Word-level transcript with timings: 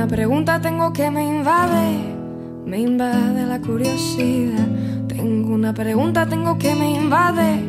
una 0.00 0.08
pregunta 0.08 0.58
tengo 0.62 0.94
que 0.94 1.10
me 1.10 1.22
invade, 1.22 1.98
me 2.64 2.78
invade 2.78 3.44
la 3.44 3.60
curiosidad. 3.60 4.66
Tengo 5.06 5.52
una 5.52 5.74
pregunta 5.74 6.26
tengo 6.26 6.56
que 6.56 6.74
me 6.74 6.94
invade, 6.94 7.60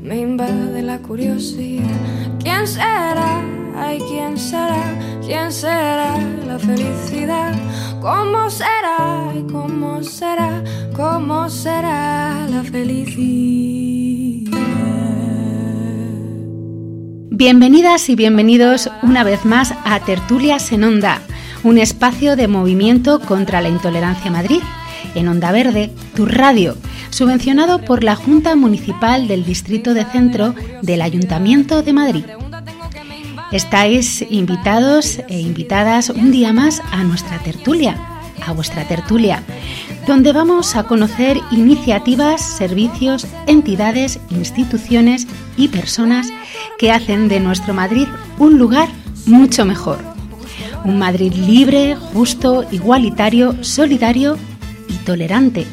me 0.00 0.20
invade 0.20 0.82
la 0.82 0.98
curiosidad. 0.98 1.98
¿Quién 2.38 2.68
será? 2.68 3.42
Ay, 3.76 4.00
¿quién 4.08 4.38
será? 4.38 4.84
¿Quién 5.26 5.50
será 5.50 6.16
la 6.46 6.60
felicidad? 6.60 7.52
¿Cómo 8.00 8.48
será? 8.50 9.32
¿Y 9.36 9.42
cómo 9.50 10.00
será? 10.04 10.62
¿Cómo 10.94 11.50
será 11.50 12.46
la 12.50 12.62
felicidad? 12.62 14.14
Bienvenidas 17.32 18.08
y 18.08 18.14
bienvenidos 18.14 18.88
una 19.02 19.24
vez 19.24 19.44
más 19.44 19.74
a 19.84 19.98
Tertulias 19.98 20.70
en 20.70 20.84
Onda, 20.84 21.20
un 21.64 21.78
espacio 21.78 22.36
de 22.36 22.46
movimiento 22.46 23.18
contra 23.18 23.62
la 23.62 23.70
intolerancia 23.70 24.30
Madrid, 24.30 24.60
en 25.14 25.28
Onda 25.28 25.50
Verde, 25.50 25.90
tu 26.14 26.26
radio, 26.26 26.76
subvencionado 27.10 27.80
por 27.80 28.04
la 28.04 28.16
Junta 28.16 28.54
Municipal 28.54 29.28
del 29.28 29.44
Distrito 29.44 29.94
de 29.94 30.04
Centro 30.04 30.54
del 30.82 31.00
Ayuntamiento 31.00 31.82
de 31.82 31.92
Madrid. 31.92 32.24
Estáis 33.50 34.24
invitados 34.30 35.20
e 35.28 35.40
invitadas 35.40 36.10
un 36.10 36.30
día 36.30 36.52
más 36.52 36.82
a 36.90 37.02
nuestra 37.02 37.38
tertulia, 37.38 37.96
a 38.46 38.52
vuestra 38.52 38.86
tertulia, 38.86 39.42
donde 40.06 40.32
vamos 40.32 40.76
a 40.76 40.84
conocer 40.84 41.40
iniciativas, 41.50 42.42
servicios, 42.42 43.26
entidades, 43.46 44.20
instituciones 44.30 45.26
y 45.56 45.68
personas 45.68 46.28
que 46.78 46.92
hacen 46.92 47.28
de 47.28 47.40
nuestro 47.40 47.72
Madrid 47.72 48.08
un 48.38 48.58
lugar 48.58 48.88
mucho 49.24 49.64
mejor. 49.64 50.13
Un 50.84 50.98
Madrid 50.98 51.32
libre, 51.32 51.96
justo, 51.96 52.62
igualitario, 52.70 53.64
solidario 53.64 54.36
y 54.86 54.92
tolerante. 54.98 55.66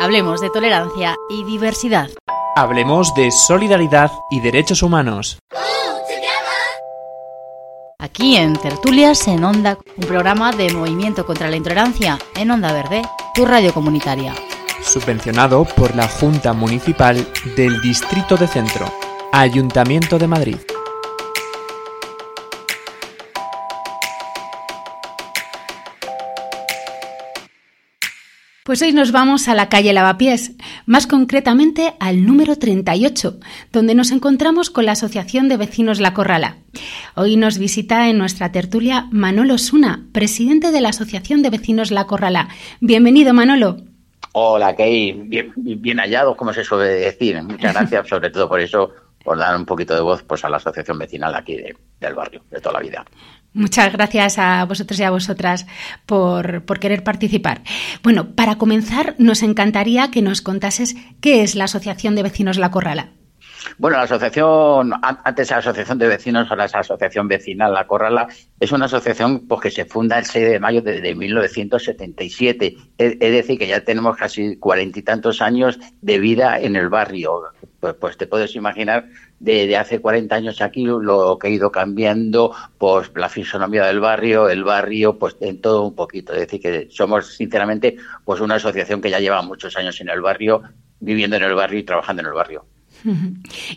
Hablemos 0.00 0.40
de 0.40 0.50
tolerancia 0.50 1.14
y 1.30 1.44
diversidad. 1.44 2.08
Hablemos 2.56 3.14
de 3.14 3.30
solidaridad 3.30 4.10
y 4.32 4.40
derechos 4.40 4.82
humanos. 4.82 5.38
Aquí 8.00 8.36
en 8.36 8.56
Tertulias 8.56 9.28
en 9.28 9.44
Onda, 9.44 9.78
un 9.96 10.08
programa 10.08 10.50
de 10.50 10.72
movimiento 10.72 11.24
contra 11.24 11.48
la 11.48 11.56
intolerancia 11.56 12.18
en 12.34 12.50
Onda 12.50 12.72
Verde, 12.72 13.02
tu 13.32 13.46
radio 13.46 13.72
comunitaria. 13.72 14.34
Subvencionado 14.82 15.64
por 15.64 15.94
la 15.94 16.08
Junta 16.08 16.52
Municipal 16.52 17.24
del 17.56 17.80
Distrito 17.80 18.36
de 18.36 18.48
Centro, 18.48 18.86
Ayuntamiento 19.32 20.18
de 20.18 20.26
Madrid. 20.26 20.56
Pues 28.68 28.82
hoy 28.82 28.92
nos 28.92 29.12
vamos 29.12 29.48
a 29.48 29.54
la 29.54 29.70
calle 29.70 29.94
Lavapiés, 29.94 30.52
más 30.84 31.06
concretamente 31.06 31.94
al 32.00 32.26
número 32.26 32.56
38, 32.56 33.40
donde 33.72 33.94
nos 33.94 34.10
encontramos 34.10 34.68
con 34.68 34.84
la 34.84 34.92
Asociación 34.92 35.48
de 35.48 35.56
Vecinos 35.56 36.00
La 36.00 36.12
Corrala. 36.12 36.58
Hoy 37.14 37.38
nos 37.38 37.56
visita 37.56 38.10
en 38.10 38.18
nuestra 38.18 38.52
tertulia 38.52 39.08
Manolo 39.10 39.56
Suna, 39.56 40.04
presidente 40.12 40.70
de 40.70 40.82
la 40.82 40.90
Asociación 40.90 41.42
de 41.42 41.48
Vecinos 41.48 41.90
La 41.90 42.06
Corrala. 42.06 42.48
Bienvenido, 42.82 43.32
Manolo. 43.32 43.78
Hola, 44.32 44.76
Key. 44.76 45.12
Bien, 45.14 45.50
bien 45.56 45.98
hallados, 45.98 46.36
como 46.36 46.52
se 46.52 46.62
suele 46.62 46.90
decir. 46.90 47.42
Muchas 47.42 47.72
gracias, 47.72 48.06
sobre 48.10 48.28
todo 48.28 48.50
por 48.50 48.60
eso, 48.60 48.92
por 49.24 49.38
dar 49.38 49.56
un 49.56 49.64
poquito 49.64 49.94
de 49.94 50.02
voz 50.02 50.22
pues, 50.24 50.44
a 50.44 50.50
la 50.50 50.58
asociación 50.58 50.98
vecinal 50.98 51.34
aquí 51.34 51.56
del 51.98 52.14
barrio, 52.14 52.42
de 52.50 52.60
toda 52.60 52.74
la 52.74 52.80
vida. 52.80 53.06
Muchas 53.52 53.92
gracias 53.92 54.38
a 54.38 54.64
vosotros 54.64 55.00
y 55.00 55.02
a 55.02 55.10
vosotras 55.10 55.66
por, 56.06 56.64
por, 56.64 56.78
querer 56.78 57.02
participar. 57.02 57.62
Bueno, 58.02 58.34
para 58.34 58.56
comenzar, 58.56 59.14
nos 59.18 59.42
encantaría 59.42 60.10
que 60.10 60.22
nos 60.22 60.42
contases 60.42 60.96
qué 61.20 61.42
es 61.42 61.54
la 61.54 61.64
Asociación 61.64 62.14
de 62.14 62.22
Vecinos 62.22 62.58
La 62.58 62.70
Corrala. 62.70 63.17
Bueno, 63.76 63.98
la 63.98 64.04
asociación, 64.04 64.92
antes 65.02 65.50
la 65.50 65.58
Asociación 65.58 65.98
de 65.98 66.08
Vecinos, 66.08 66.50
ahora 66.50 66.64
es 66.64 66.72
la 66.72 66.80
Asociación 66.80 67.28
Vecinal 67.28 67.74
La 67.74 67.86
Corrala, 67.86 68.28
es 68.58 68.72
una 68.72 68.86
asociación 68.86 69.46
pues, 69.46 69.60
que 69.60 69.70
se 69.70 69.84
funda 69.84 70.18
el 70.18 70.24
6 70.24 70.48
de 70.48 70.60
mayo 70.60 70.80
de, 70.82 71.00
de 71.00 71.14
1977. 71.14 72.76
Es, 72.96 73.18
decir, 73.18 73.58
que 73.58 73.66
ya 73.66 73.84
tenemos 73.84 74.16
casi 74.16 74.56
cuarenta 74.56 74.98
y 74.98 75.02
tantos 75.02 75.42
años 75.42 75.78
de 76.00 76.18
vida 76.18 76.58
en 76.58 76.76
el 76.76 76.88
barrio. 76.88 77.42
Pues, 77.80 77.94
pues 77.94 78.16
te 78.16 78.26
puedes 78.26 78.56
imaginar 78.56 79.06
de, 79.38 79.66
de, 79.66 79.76
hace 79.76 80.00
40 80.00 80.34
años 80.34 80.60
aquí 80.60 80.84
lo 80.84 81.38
que 81.38 81.48
ha 81.48 81.50
ido 81.50 81.70
cambiando, 81.70 82.54
pues 82.78 83.10
la 83.14 83.28
fisonomía 83.28 83.84
del 83.84 84.00
barrio, 84.00 84.48
el 84.48 84.64
barrio, 84.64 85.18
pues 85.18 85.36
en 85.40 85.60
todo 85.60 85.84
un 85.84 85.94
poquito. 85.94 86.32
Es 86.32 86.40
decir, 86.40 86.60
que 86.60 86.88
somos 86.90 87.36
sinceramente 87.36 87.96
pues 88.24 88.40
una 88.40 88.56
asociación 88.56 89.00
que 89.00 89.10
ya 89.10 89.20
lleva 89.20 89.42
muchos 89.42 89.76
años 89.76 90.00
en 90.00 90.08
el 90.08 90.20
barrio, 90.20 90.62
viviendo 91.00 91.36
en 91.36 91.44
el 91.44 91.54
barrio 91.54 91.78
y 91.78 91.84
trabajando 91.84 92.22
en 92.22 92.26
el 92.26 92.34
barrio. 92.34 92.64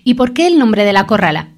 ¿Y 0.03 0.13
por 0.15 0.33
qué 0.33 0.47
el 0.47 0.59
nombre 0.59 0.83
de 0.83 0.93
la 0.93 1.05
corrala? 1.05 1.49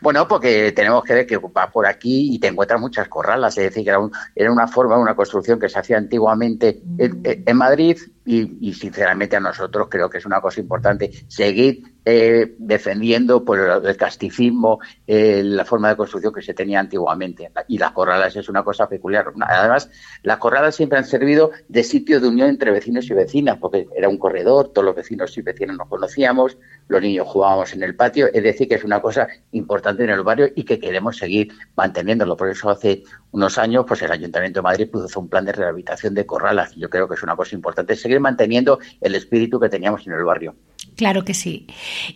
Bueno, 0.00 0.26
porque 0.26 0.72
tenemos 0.72 1.04
que 1.04 1.14
ver 1.14 1.26
que 1.26 1.36
va 1.36 1.70
por 1.70 1.86
aquí 1.86 2.34
y 2.34 2.38
te 2.38 2.48
encuentras 2.48 2.80
muchas 2.80 3.08
corralas, 3.08 3.56
es 3.58 3.64
decir, 3.64 3.84
que 3.84 3.90
era, 3.90 3.98
un, 3.98 4.10
era 4.34 4.50
una 4.50 4.66
forma, 4.66 4.98
una 4.98 5.14
construcción 5.14 5.58
que 5.58 5.68
se 5.68 5.78
hacía 5.78 5.98
antiguamente 5.98 6.82
en, 6.98 7.22
en 7.24 7.56
Madrid 7.56 7.98
y, 8.24 8.68
y, 8.68 8.74
sinceramente 8.74 9.36
a 9.36 9.40
nosotros 9.40 9.88
creo 9.90 10.10
que 10.10 10.18
es 10.18 10.26
una 10.26 10.40
cosa 10.40 10.60
importante 10.60 11.10
seguir 11.28 11.82
eh, 12.10 12.54
defendiendo 12.58 13.44
pues, 13.44 13.60
el 13.84 13.96
casticismo, 13.98 14.78
eh, 15.06 15.42
la 15.44 15.66
forma 15.66 15.90
de 15.90 15.96
construcción 15.96 16.32
que 16.32 16.40
se 16.40 16.54
tenía 16.54 16.80
antiguamente. 16.80 17.50
Y 17.68 17.76
las 17.76 17.92
corralas 17.92 18.34
es 18.34 18.48
una 18.48 18.64
cosa 18.64 18.88
peculiar. 18.88 19.26
Además, 19.40 19.90
las 20.22 20.38
corralas 20.38 20.74
siempre 20.74 20.98
han 20.98 21.04
servido 21.04 21.50
de 21.68 21.84
sitio 21.84 22.18
de 22.18 22.28
unión 22.28 22.48
entre 22.48 22.70
vecinos 22.70 23.10
y 23.10 23.12
vecinas, 23.12 23.58
porque 23.58 23.88
era 23.94 24.08
un 24.08 24.16
corredor, 24.16 24.70
todos 24.72 24.86
los 24.86 24.96
vecinos 24.96 25.36
y 25.36 25.42
vecinas 25.42 25.76
nos 25.76 25.86
conocíamos, 25.86 26.56
los 26.88 27.02
niños 27.02 27.26
jugábamos 27.28 27.72
en 27.72 27.82
el 27.82 27.94
patio, 27.94 28.28
es 28.32 28.42
decir, 28.42 28.68
que 28.68 28.74
es 28.74 28.84
una 28.84 29.00
cosa 29.00 29.28
importante 29.52 30.04
en 30.04 30.10
el 30.10 30.22
barrio 30.22 30.48
y 30.54 30.64
que 30.64 30.78
queremos 30.78 31.16
seguir 31.16 31.52
manteniéndolo. 31.76 32.36
Por 32.36 32.50
eso 32.50 32.70
hace 32.70 33.04
unos 33.30 33.58
años 33.58 33.84
pues 33.86 34.02
el 34.02 34.10
Ayuntamiento 34.10 34.58
de 34.58 34.62
Madrid 34.62 34.90
puso 34.90 35.20
un 35.20 35.28
plan 35.28 35.44
de 35.44 35.52
rehabilitación 35.52 36.14
de 36.14 36.26
corralas. 36.26 36.74
Yo 36.76 36.90
creo 36.90 37.08
que 37.08 37.14
es 37.14 37.22
una 37.22 37.36
cosa 37.36 37.54
importante, 37.54 37.94
seguir 37.94 38.20
manteniendo 38.20 38.78
el 39.00 39.14
espíritu 39.14 39.60
que 39.60 39.68
teníamos 39.68 40.06
en 40.06 40.14
el 40.14 40.24
barrio. 40.24 40.56
Claro 40.96 41.24
que 41.24 41.34
sí. 41.34 41.66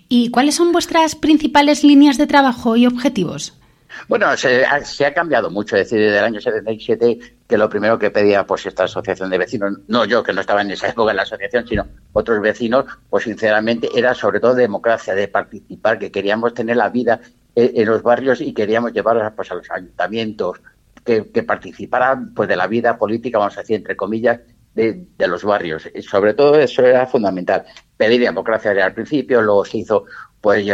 ¿Y 0.09 0.31
cuáles 0.31 0.57
son 0.57 0.73
vuestras 0.73 1.15
principales 1.15 1.85
líneas 1.85 2.19
de 2.19 2.27
trabajo 2.27 2.77
y 2.77 2.87
objetivos? 2.87 3.62
Bueno, 4.09 4.37
se 4.37 4.65
ha, 4.65 4.85
se 4.85 5.07
ha, 5.07 5.15
cambiado 5.15 5.51
mucho. 5.51 5.77
Es 5.77 5.91
decir, 5.91 6.05
desde 6.05 6.19
el 6.19 6.25
año 6.25 6.41
77, 6.41 7.19
que 7.47 7.59
lo 7.59 7.69
primero 7.69 7.99
que 7.99 8.11
pedía 8.11 8.47
pues 8.47 8.67
esta 8.67 8.85
asociación 8.85 9.31
de 9.31 9.39
vecinos, 9.39 9.79
no 9.89 10.05
yo 10.05 10.23
que 10.23 10.33
no 10.33 10.41
estaba 10.41 10.63
en 10.63 10.71
esa 10.71 10.89
época 10.91 11.11
en 11.11 11.17
la 11.17 11.23
asociación, 11.23 11.67
sino 11.67 11.87
otros 12.13 12.41
vecinos, 12.41 12.87
pues 13.09 13.25
sinceramente 13.25 13.89
era 13.95 14.15
sobre 14.15 14.41
todo 14.41 14.55
democracia, 14.55 15.15
de 15.15 15.29
participar, 15.29 15.99
que 15.99 16.11
queríamos 16.11 16.55
tener 16.55 16.77
la 16.77 16.89
vida 16.89 17.21
en, 17.55 17.87
los 17.87 18.03
barrios 18.03 18.41
y 18.41 18.55
queríamos 18.55 18.93
llevarlos 18.93 19.31
pues, 19.35 19.51
a 19.51 19.55
los 19.55 19.71
ayuntamientos, 19.71 20.61
que, 21.05 21.25
participaran 21.43 22.33
pues, 22.33 22.49
de 22.49 22.57
la 22.57 22.67
vida 22.67 22.97
política, 22.97 23.39
vamos 23.39 23.57
a 23.57 23.61
decir, 23.61 23.77
entre 23.77 23.97
comillas, 23.97 24.41
de, 24.75 25.07
de, 25.19 25.29
los 25.29 25.45
barrios. 25.45 25.89
Sobre 26.09 26.35
todo 26.35 26.59
eso 26.59 26.85
era 26.87 27.07
fundamental. 27.07 27.65
Pedir 27.97 28.21
democracia 28.21 28.71
al 28.71 28.95
principio, 28.95 29.43
luego 29.43 29.65
se 29.65 29.79
hizo, 29.79 30.05
pues 30.43 30.67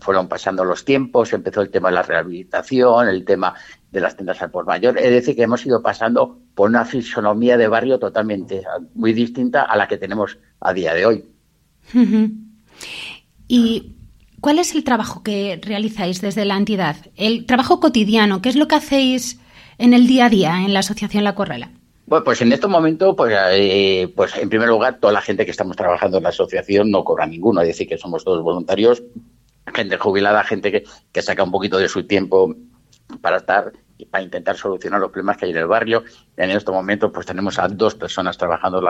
fueron 0.00 0.28
pasando 0.28 0.64
los 0.64 0.84
tiempos, 0.84 1.32
empezó 1.32 1.62
el 1.62 1.70
tema 1.70 1.88
de 1.88 1.94
la 1.94 2.02
rehabilitación, 2.02 3.08
el 3.08 3.24
tema 3.24 3.54
de 3.92 4.00
las 4.00 4.16
tiendas 4.16 4.42
al 4.42 4.50
por 4.50 4.66
mayor. 4.66 4.98
Es 4.98 5.10
decir, 5.10 5.36
que 5.36 5.44
hemos 5.44 5.64
ido 5.64 5.80
pasando 5.80 6.40
por 6.54 6.68
una 6.68 6.84
fisonomía 6.84 7.56
de 7.56 7.68
barrio 7.68 8.00
totalmente 8.00 8.64
muy 8.94 9.12
distinta 9.12 9.62
a 9.62 9.76
la 9.76 9.86
que 9.86 9.96
tenemos 9.96 10.38
a 10.60 10.72
día 10.72 10.92
de 10.92 11.06
hoy. 11.06 11.24
¿Y 13.46 13.96
cuál 14.40 14.58
es 14.58 14.74
el 14.74 14.82
trabajo 14.82 15.22
que 15.22 15.60
realizáis 15.62 16.20
desde 16.20 16.44
la 16.44 16.56
entidad? 16.56 16.96
El 17.14 17.46
trabajo 17.46 17.78
cotidiano, 17.78 18.42
¿qué 18.42 18.48
es 18.48 18.56
lo 18.56 18.66
que 18.66 18.74
hacéis 18.74 19.40
en 19.78 19.94
el 19.94 20.08
día 20.08 20.26
a 20.26 20.30
día 20.30 20.64
en 20.64 20.74
la 20.74 20.80
Asociación 20.80 21.22
La 21.22 21.36
Corrala? 21.36 21.70
Bueno, 22.06 22.24
pues 22.24 22.40
en 22.40 22.52
este 22.52 22.68
momento, 22.68 23.16
pues, 23.16 23.36
eh, 23.50 24.12
pues 24.14 24.36
en 24.36 24.48
primer 24.48 24.68
lugar, 24.68 24.98
toda 25.00 25.12
la 25.12 25.20
gente 25.20 25.44
que 25.44 25.50
estamos 25.50 25.76
trabajando 25.76 26.18
en 26.18 26.22
la 26.22 26.28
asociación 26.28 26.90
no 26.90 27.02
cobra 27.02 27.26
ninguno, 27.26 27.60
es 27.62 27.68
decir, 27.68 27.88
que 27.88 27.98
somos 27.98 28.22
todos 28.22 28.44
voluntarios, 28.44 29.02
gente 29.74 29.98
jubilada, 29.98 30.44
gente 30.44 30.84
que, 31.12 31.22
saca 31.22 31.42
un 31.42 31.50
poquito 31.50 31.78
de 31.78 31.88
su 31.88 32.06
tiempo 32.06 32.54
para 33.20 33.38
estar 33.38 33.72
para 34.10 34.22
intentar 34.22 34.56
solucionar 34.56 35.00
los 35.00 35.10
problemas 35.10 35.38
que 35.38 35.46
hay 35.46 35.50
en 35.52 35.56
el 35.56 35.66
barrio. 35.66 36.04
En 36.36 36.50
este 36.50 36.70
momento, 36.70 37.10
pues 37.10 37.26
tenemos 37.26 37.58
a 37.58 37.66
dos 37.66 37.94
personas 37.94 38.36
trabajando 38.36 38.82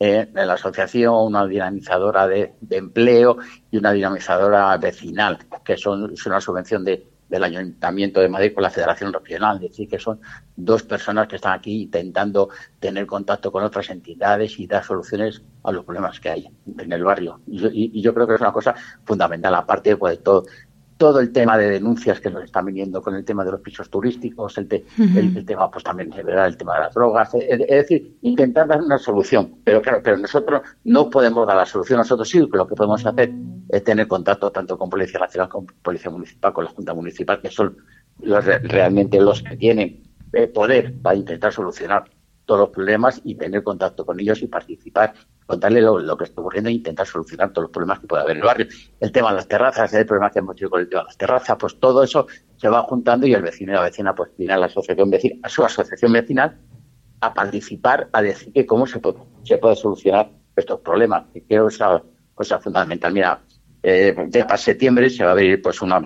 eh, 0.00 0.28
en 0.34 0.46
la 0.46 0.54
asociación, 0.54 1.14
una 1.14 1.46
dinamizadora 1.46 2.26
de, 2.26 2.52
empleo 2.68 3.38
y 3.70 3.78
una 3.78 3.92
dinamizadora 3.92 4.76
vecinal, 4.76 5.38
que 5.64 5.76
son 5.76 6.12
una 6.26 6.40
subvención 6.40 6.84
de 6.84 7.06
del 7.30 7.44
Ayuntamiento 7.44 8.20
de 8.20 8.28
Madrid 8.28 8.52
con 8.52 8.64
la 8.64 8.70
Federación 8.70 9.12
Regional, 9.12 9.56
es 9.56 9.70
decir, 9.70 9.88
que 9.88 10.00
son 10.00 10.20
dos 10.56 10.82
personas 10.82 11.28
que 11.28 11.36
están 11.36 11.52
aquí 11.52 11.82
intentando 11.82 12.50
tener 12.80 13.06
contacto 13.06 13.52
con 13.52 13.62
otras 13.62 13.88
entidades 13.88 14.58
y 14.58 14.66
dar 14.66 14.84
soluciones 14.84 15.40
a 15.62 15.70
los 15.70 15.84
problemas 15.84 16.18
que 16.18 16.28
hay 16.28 16.48
en 16.78 16.92
el 16.92 17.04
barrio. 17.04 17.40
Y 17.46 17.58
yo, 17.58 17.68
y 17.72 18.02
yo 18.02 18.12
creo 18.12 18.26
que 18.26 18.34
es 18.34 18.40
una 18.40 18.52
cosa 18.52 18.74
fundamental, 19.04 19.54
aparte 19.54 19.96
pues, 19.96 20.18
de 20.18 20.22
todo 20.24 20.44
todo 21.00 21.18
el 21.18 21.32
tema 21.32 21.56
de 21.56 21.70
denuncias 21.70 22.20
que 22.20 22.28
nos 22.28 22.44
están 22.44 22.66
viniendo 22.66 23.00
con 23.00 23.14
el 23.14 23.24
tema 23.24 23.42
de 23.42 23.52
los 23.52 23.62
pisos 23.62 23.88
turísticos, 23.88 24.58
el, 24.58 24.68
el, 25.16 25.46
tema 25.46 25.70
pues 25.70 25.82
también 25.82 26.12
el 26.12 26.56
tema 26.58 26.74
de 26.74 26.80
las 26.80 26.92
drogas, 26.92 27.34
es, 27.36 27.58
decir, 27.58 28.18
intentar 28.20 28.68
dar 28.68 28.82
una 28.82 28.98
solución. 28.98 29.54
Pero 29.64 29.80
claro, 29.80 30.02
pero 30.04 30.18
nosotros 30.18 30.60
no 30.84 31.08
podemos 31.08 31.46
dar 31.46 31.56
la 31.56 31.64
solución, 31.64 31.96
nosotros 31.96 32.28
sí 32.28 32.38
lo 32.52 32.66
que 32.66 32.74
podemos 32.74 33.06
hacer 33.06 33.32
es 33.70 33.82
tener 33.82 34.06
contacto 34.08 34.52
tanto 34.52 34.76
con 34.76 34.90
Policía 34.90 35.20
Nacional 35.20 35.48
con 35.48 35.64
Policía 35.64 36.10
Municipal, 36.10 36.52
con 36.52 36.64
la 36.64 36.70
Junta 36.70 36.92
Municipal, 36.92 37.40
que 37.40 37.48
son 37.48 37.78
los, 38.20 38.44
realmente 38.44 39.18
los 39.18 39.42
que 39.42 39.56
tienen 39.56 40.02
eh, 40.34 40.48
poder 40.48 41.00
para 41.00 41.16
intentar 41.16 41.50
solucionar 41.50 42.04
todos 42.50 42.62
los 42.62 42.70
problemas 42.70 43.20
y 43.22 43.36
tener 43.36 43.62
contacto 43.62 44.04
con 44.04 44.18
ellos 44.18 44.42
y 44.42 44.48
participar, 44.48 45.14
contarle 45.46 45.80
lo, 45.80 46.16
que 46.16 46.24
está 46.24 46.40
ocurriendo 46.40 46.68
e 46.68 46.72
intentar 46.72 47.06
solucionar 47.06 47.52
todos 47.52 47.66
los 47.66 47.70
problemas 47.70 48.00
que 48.00 48.08
pueda 48.08 48.24
haber 48.24 48.38
en 48.38 48.42
el 48.42 48.44
barrio. 48.44 48.66
El 48.98 49.12
tema 49.12 49.28
de 49.28 49.36
las 49.36 49.46
terrazas, 49.46 49.94
el 49.94 50.04
problema 50.04 50.32
que 50.32 50.40
hemos 50.40 50.56
tenido 50.56 50.70
con 50.70 50.80
el 50.80 50.88
tema 50.88 51.02
de 51.02 51.06
las 51.06 51.16
terrazas, 51.16 51.56
pues 51.60 51.78
todo 51.78 52.02
eso 52.02 52.26
se 52.56 52.68
va 52.68 52.82
juntando 52.82 53.24
y 53.24 53.34
el 53.34 53.42
vecino 53.42 53.70
y 53.70 53.76
la 53.76 53.82
vecina 53.82 54.16
pues 54.16 54.32
viene 54.36 54.54
a 54.54 54.56
la 54.56 54.66
asociación 54.66 55.08
vecina, 55.10 55.36
a 55.44 55.48
su 55.48 55.64
asociación 55.64 56.12
vecinal 56.12 56.58
a 57.20 57.32
participar, 57.32 58.08
a 58.12 58.20
decir 58.20 58.52
que 58.52 58.66
cómo 58.66 58.84
se 58.84 58.98
puede, 58.98 59.76
solucionar 59.76 60.32
estos 60.56 60.80
problemas. 60.80 61.26
Y 61.32 61.42
creo 61.42 61.68
que 61.68 61.74
es 61.74 61.80
una 61.80 62.02
cosa 62.34 62.58
fundamental. 62.58 63.12
Mira, 63.12 63.40
eh, 63.80 64.12
para 64.42 64.56
septiembre 64.56 65.08
se 65.08 65.22
va 65.22 65.30
a 65.30 65.32
abrir 65.34 65.62
pues 65.62 65.80
una 65.82 66.02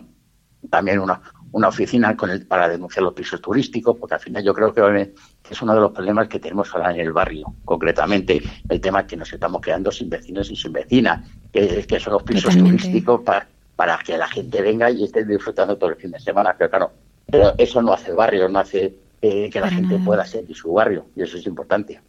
también 0.68 0.98
una, 0.98 1.20
una 1.54 1.68
oficina 1.68 2.16
con 2.16 2.30
el, 2.30 2.46
para 2.46 2.68
denunciar 2.68 3.04
los 3.04 3.14
pisos 3.14 3.40
turísticos, 3.40 3.96
porque 3.96 4.14
al 4.14 4.20
final 4.20 4.42
yo 4.42 4.52
creo 4.52 4.74
que 4.74 5.12
es 5.48 5.62
uno 5.62 5.72
de 5.72 5.80
los 5.80 5.92
problemas 5.92 6.26
que 6.26 6.40
tenemos 6.40 6.74
ahora 6.74 6.90
en 6.90 6.98
el 6.98 7.12
barrio, 7.12 7.54
concretamente 7.64 8.42
el 8.68 8.80
tema 8.80 9.06
que 9.06 9.16
nos 9.16 9.32
estamos 9.32 9.60
quedando 9.62 9.92
sin 9.92 10.10
vecinos 10.10 10.50
y 10.50 10.56
sin 10.56 10.72
vecinas, 10.72 11.24
que, 11.52 11.86
que 11.86 12.00
son 12.00 12.14
los 12.14 12.24
pisos 12.24 12.56
turísticos 12.56 13.20
para, 13.20 13.46
para 13.76 13.96
que 13.98 14.18
la 14.18 14.26
gente 14.26 14.60
venga 14.62 14.90
y 14.90 15.04
esté 15.04 15.24
disfrutando 15.24 15.76
todo 15.76 15.90
el 15.90 15.96
fin 15.96 16.10
de 16.10 16.18
semana, 16.18 16.56
pero 16.58 16.70
claro, 16.70 16.92
pero 17.30 17.54
eso 17.56 17.80
no 17.80 17.92
hace 17.92 18.12
barrio, 18.12 18.48
no 18.48 18.58
hace 18.58 18.92
eh, 19.22 19.48
que 19.48 19.60
la 19.60 19.70
gente 19.70 19.96
pueda 19.98 20.24
sentir 20.24 20.56
su 20.56 20.72
barrio, 20.72 21.06
y 21.14 21.22
eso 21.22 21.36
es 21.36 21.46
importante. 21.46 22.00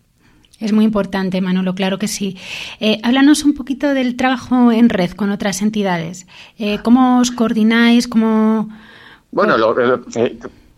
Es 0.59 0.73
muy 0.73 0.85
importante, 0.85 1.39
Manolo, 1.39 1.75
claro 1.75 1.99
que 1.99 2.07
sí. 2.07 2.35
Eh, 2.79 2.99
háblanos 3.03 3.43
un 3.43 3.53
poquito 3.53 3.93
del 3.93 4.15
trabajo 4.15 4.71
en 4.71 4.89
red 4.89 5.11
con 5.11 5.29
otras 5.29 5.61
entidades. 5.61 6.25
Eh, 6.57 6.79
¿Cómo 6.81 7.19
os 7.19 7.29
coordináis? 7.29 8.07
¿Cómo, 8.07 8.69
bueno, 9.35 9.57
lo, 9.57 9.77
eh, 9.81 10.37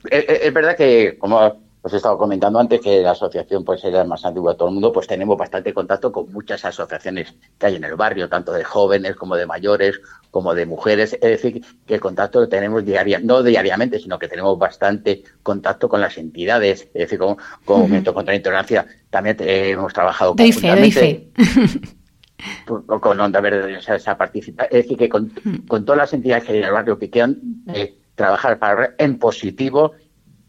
eh, 0.09 0.39
es 0.42 0.51
verdad 0.51 0.75
que, 0.75 1.15
como 1.19 1.68
os 1.80 1.94
he 1.94 1.98
estado 1.98 2.18
comentando 2.18 2.57
antes, 2.57 2.81
que 2.81 3.01
la 3.01 3.12
asociación 3.12 3.63
pues 3.63 3.83
es 3.83 3.94
la 3.94 4.04
más 4.04 4.25
antigua 4.25 4.54
de 4.54 4.57
todo 4.57 4.69
el 4.69 4.74
mundo, 4.74 4.92
pues 4.92 5.06
tenemos 5.06 5.38
bastante 5.38 5.75
contacto 5.75 6.12
con 6.12 6.31
muchas 6.33 6.65
asociaciones 6.65 7.36
que 7.59 7.68
hay 7.68 7.75
en 7.75 7.83
el 7.83 7.94
barrio, 7.94 8.27
tanto 8.27 8.51
de 8.51 8.63
jóvenes 8.63 9.15
como 9.15 9.36
de 9.36 9.45
mayores, 9.45 10.01
como 10.31 10.56
de 10.56 10.65
mujeres. 10.65 11.13
Es 11.13 11.21
decir, 11.21 11.63
que 11.86 11.94
el 11.94 12.00
contacto 12.00 12.39
lo 12.39 12.50
tenemos 12.50 12.83
diariamente, 12.83 13.27
no 13.27 13.44
diariamente, 13.44 14.00
sino 14.00 14.18
que 14.18 14.27
tenemos 14.27 14.57
bastante 14.57 15.24
contacto 15.44 15.88
con 15.88 16.01
las 16.01 16.18
entidades. 16.18 16.89
Es 16.95 17.01
decir, 17.01 17.19
con, 17.19 17.38
con 17.63 17.88
contra 17.88 18.33
la 18.33 18.38
Intolerancia 18.38 18.88
también 19.12 19.38
hemos 19.39 19.94
trabajado 19.94 20.31
con 20.36 20.51
fe, 20.92 21.30
con 23.00 23.19
Onda 23.19 23.39
Verde, 23.39 23.77
o 23.77 24.00
sea, 24.00 24.18
participa. 24.18 24.63
Es 24.63 24.83
decir, 24.83 24.98
que 24.98 25.09
con, 25.09 25.31
todas 25.86 25.98
las 25.98 26.13
entidades 26.13 26.44
que 26.44 26.54
hay 26.54 26.57
en 26.57 26.65
el 26.65 26.71
barrio 26.71 26.98
que 26.98 27.12
quedan, 27.12 27.39
eh, 27.68 27.98
trabajar 28.17 28.59
para 28.59 28.95
en 28.97 29.17
positivo. 29.17 29.93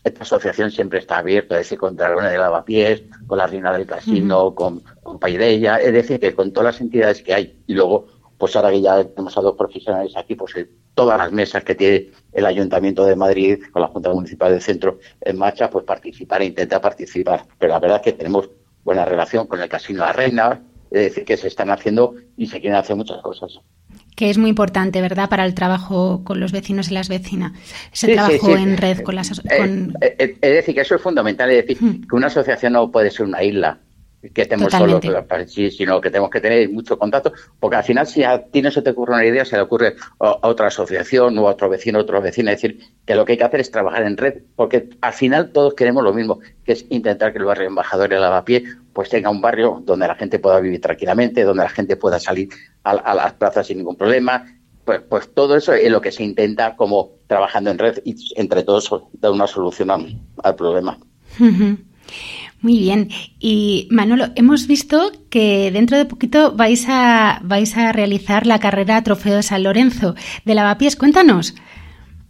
Esta 0.02 0.22
asociación 0.22 0.70
siempre 0.70 1.00
está 1.00 1.18
abierta, 1.18 1.54
es 1.56 1.66
decir, 1.66 1.78
con 1.78 1.94
Dragones 1.94 2.32
de 2.32 2.38
Lavapiés, 2.38 3.02
con 3.26 3.38
la 3.38 3.46
Reina 3.46 3.72
del 3.72 3.86
Casino, 3.86 4.54
con, 4.54 4.80
con 5.02 5.18
Paideia, 5.18 5.76
es 5.76 5.92
decir, 5.92 6.18
que 6.18 6.34
con 6.34 6.52
todas 6.52 6.74
las 6.74 6.80
entidades 6.80 7.22
que 7.22 7.34
hay. 7.34 7.62
Y 7.66 7.74
luego, 7.74 8.06
pues 8.38 8.56
ahora 8.56 8.70
que 8.70 8.80
ya 8.80 9.04
tenemos 9.04 9.36
a 9.36 9.42
dos 9.42 9.54
profesionales 9.56 10.16
aquí, 10.16 10.34
pues 10.34 10.56
eh, 10.56 10.70
todas 10.94 11.18
las 11.18 11.30
mesas 11.30 11.62
que 11.62 11.74
tiene 11.74 12.10
el 12.32 12.46
Ayuntamiento 12.46 13.04
de 13.04 13.16
Madrid 13.16 13.62
con 13.70 13.82
la 13.82 13.88
Junta 13.88 14.10
Municipal 14.14 14.50
del 14.50 14.62
Centro 14.62 14.98
en 15.20 15.36
marcha, 15.36 15.68
pues 15.68 15.84
participar 15.84 16.40
e 16.40 16.46
intentar 16.46 16.80
participar. 16.80 17.44
Pero 17.58 17.74
la 17.74 17.80
verdad 17.80 17.98
es 17.98 18.02
que 18.04 18.12
tenemos 18.14 18.48
buena 18.82 19.04
relación 19.04 19.46
con 19.46 19.60
el 19.60 19.68
Casino 19.68 20.00
de 20.00 20.06
la 20.06 20.12
Reina, 20.12 20.62
es 20.90 21.02
decir, 21.02 21.24
que 21.24 21.36
se 21.36 21.48
están 21.48 21.70
haciendo 21.70 22.14
y 22.36 22.46
se 22.46 22.60
quieren 22.60 22.78
hacer 22.78 22.96
muchas 22.96 23.20
cosas 23.22 23.60
que 24.18 24.30
es 24.30 24.36
muy 24.36 24.50
importante, 24.50 25.00
¿verdad?, 25.00 25.28
para 25.28 25.44
el 25.44 25.54
trabajo 25.54 26.24
con 26.24 26.40
los 26.40 26.50
vecinos 26.50 26.90
y 26.90 26.94
las 26.94 27.08
vecinas. 27.08 27.52
Ese 27.92 28.14
trabajo 28.14 28.50
en 28.50 28.76
red 28.76 29.02
con 29.02 29.14
las... 29.14 29.30
Eh, 29.48 29.92
eh, 30.00 30.36
es 30.40 30.54
decir, 30.54 30.74
que 30.74 30.80
eso 30.80 30.96
es 30.96 31.00
fundamental, 31.00 31.48
es 31.50 31.64
decir, 31.64 31.80
mm. 31.80 32.08
que 32.08 32.16
una 32.16 32.26
asociación 32.26 32.72
no 32.72 32.90
puede 32.90 33.12
ser 33.12 33.26
una 33.26 33.44
isla 33.44 33.78
que 34.34 34.42
estemos 34.42 34.72
solos, 34.72 35.00
sí, 35.46 35.70
sino 35.70 36.00
que 36.00 36.10
tenemos 36.10 36.30
que 36.30 36.40
tener 36.40 36.68
mucho 36.70 36.98
contacto, 36.98 37.32
porque 37.60 37.76
al 37.76 37.84
final 37.84 38.06
si 38.06 38.24
a 38.24 38.42
ti 38.42 38.60
no 38.60 38.70
se 38.70 38.82
te 38.82 38.90
ocurre 38.90 39.14
una 39.14 39.24
idea, 39.24 39.44
se 39.44 39.56
le 39.56 39.62
ocurre 39.62 39.94
a, 40.18 40.38
otra 40.42 40.66
asociación 40.66 41.38
o 41.38 41.46
a 41.46 41.52
otro 41.52 41.68
vecino, 41.68 41.98
a 41.98 42.02
otro 42.02 42.20
vecino, 42.20 42.50
es 42.50 42.60
decir, 42.60 42.80
que 43.06 43.14
lo 43.14 43.24
que 43.24 43.32
hay 43.32 43.38
que 43.38 43.44
hacer 43.44 43.60
es 43.60 43.70
trabajar 43.70 44.02
en 44.02 44.16
red, 44.16 44.42
porque 44.56 44.88
al 45.00 45.12
final 45.12 45.52
todos 45.52 45.74
queremos 45.74 46.02
lo 46.02 46.12
mismo, 46.12 46.40
que 46.64 46.72
es 46.72 46.84
intentar 46.90 47.32
que 47.32 47.38
el 47.38 47.44
barrio 47.44 47.68
Embajador 47.68 48.12
y 48.12 48.16
Lavapié 48.16 48.64
pues 48.98 49.10
tenga 49.10 49.30
un 49.30 49.40
barrio 49.40 49.80
donde 49.84 50.08
la 50.08 50.16
gente 50.16 50.40
pueda 50.40 50.58
vivir 50.58 50.80
tranquilamente, 50.80 51.44
donde 51.44 51.62
la 51.62 51.68
gente 51.68 51.94
pueda 51.94 52.18
salir 52.18 52.48
a, 52.82 53.14
las 53.14 53.32
plazas 53.34 53.68
sin 53.68 53.78
ningún 53.78 53.94
problema, 53.94 54.44
pues, 54.84 55.02
pues, 55.08 55.32
todo 55.32 55.54
eso 55.54 55.72
es 55.72 55.88
lo 55.88 56.00
que 56.00 56.10
se 56.10 56.24
intenta 56.24 56.74
como 56.74 57.10
trabajando 57.28 57.70
en 57.70 57.78
red 57.78 58.00
y 58.04 58.16
entre 58.34 58.64
todos 58.64 58.90
dar 59.12 59.30
una 59.30 59.46
solución 59.46 59.88
al, 60.42 60.56
problema. 60.56 60.98
Muy 61.38 62.78
bien. 62.80 63.08
Y 63.38 63.86
Manolo, 63.92 64.30
hemos 64.34 64.66
visto 64.66 65.12
que 65.30 65.70
dentro 65.70 65.96
de 65.96 66.04
poquito 66.04 66.56
vais 66.56 66.84
a, 66.88 67.38
vais 67.44 67.76
a 67.76 67.92
realizar 67.92 68.48
la 68.48 68.58
carrera 68.58 69.04
Trofeo 69.04 69.36
de 69.36 69.44
San 69.44 69.62
Lorenzo 69.62 70.16
de 70.44 70.56
Lavapiés. 70.56 70.96
Cuéntanos. 70.96 71.54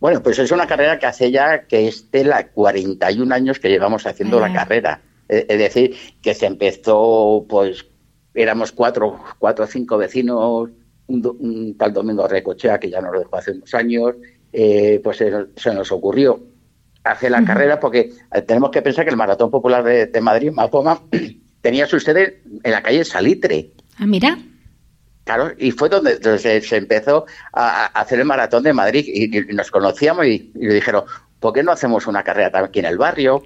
Bueno, 0.00 0.22
pues 0.22 0.38
es 0.38 0.52
una 0.52 0.66
carrera 0.66 0.98
que 0.98 1.06
hace 1.06 1.30
ya 1.30 1.62
que 1.62 1.88
esté 1.88 2.24
la 2.24 2.48
41 2.48 3.34
años 3.34 3.58
que 3.58 3.70
llevamos 3.70 4.06
haciendo 4.06 4.38
la 4.38 4.52
carrera. 4.52 5.00
Es 5.28 5.58
decir, 5.58 5.94
que 6.22 6.34
se 6.34 6.46
empezó, 6.46 7.44
pues 7.48 7.84
éramos 8.34 8.72
cuatro, 8.72 9.20
cuatro 9.38 9.64
o 9.64 9.68
cinco 9.68 9.98
vecinos, 9.98 10.70
un, 11.08 11.76
tal 11.78 11.92
Domingo 11.92 12.26
Recochea, 12.26 12.78
que 12.78 12.90
ya 12.90 13.00
nos 13.00 13.12
lo 13.12 13.20
dejó 13.20 13.36
hace 13.36 13.52
unos 13.52 13.74
años, 13.74 14.14
eh, 14.52 15.00
pues 15.02 15.18
se, 15.18 15.74
nos 15.74 15.92
ocurrió 15.92 16.40
hacer 17.04 17.30
la 17.30 17.44
carrera 17.44 17.80
porque 17.80 18.12
eh, 18.34 18.42
tenemos 18.42 18.70
que 18.70 18.82
pensar 18.82 19.04
que 19.04 19.10
el 19.10 19.16
Maratón 19.16 19.50
Popular 19.50 19.82
de, 19.82 20.20
Madrid, 20.20 20.50
Mapoma, 20.50 21.00
tenía 21.60 21.86
su 21.86 21.98
sede 22.00 22.42
en 22.62 22.72
la 22.72 22.82
calle 22.82 23.04
Salitre. 23.04 23.72
Ah, 23.98 24.06
mira. 24.06 24.38
Claro, 25.24 25.52
y 25.58 25.72
fue 25.72 25.90
donde, 25.90 26.16
se, 26.38 26.76
empezó 26.76 27.26
a, 27.52 27.86
hacer 27.86 28.20
el 28.20 28.24
Maratón 28.24 28.62
de 28.62 28.72
Madrid 28.72 29.04
y, 29.06 29.28
nos 29.54 29.70
conocíamos 29.70 30.26
y, 30.26 30.52
y, 30.54 30.66
le 30.66 30.74
dijeron, 30.74 31.04
¿por 31.38 31.52
qué 31.52 31.62
no 31.62 31.72
hacemos 31.72 32.06
una 32.06 32.22
carrera 32.22 32.50
aquí 32.60 32.78
en 32.78 32.86
el 32.86 32.96
barrio? 32.96 33.42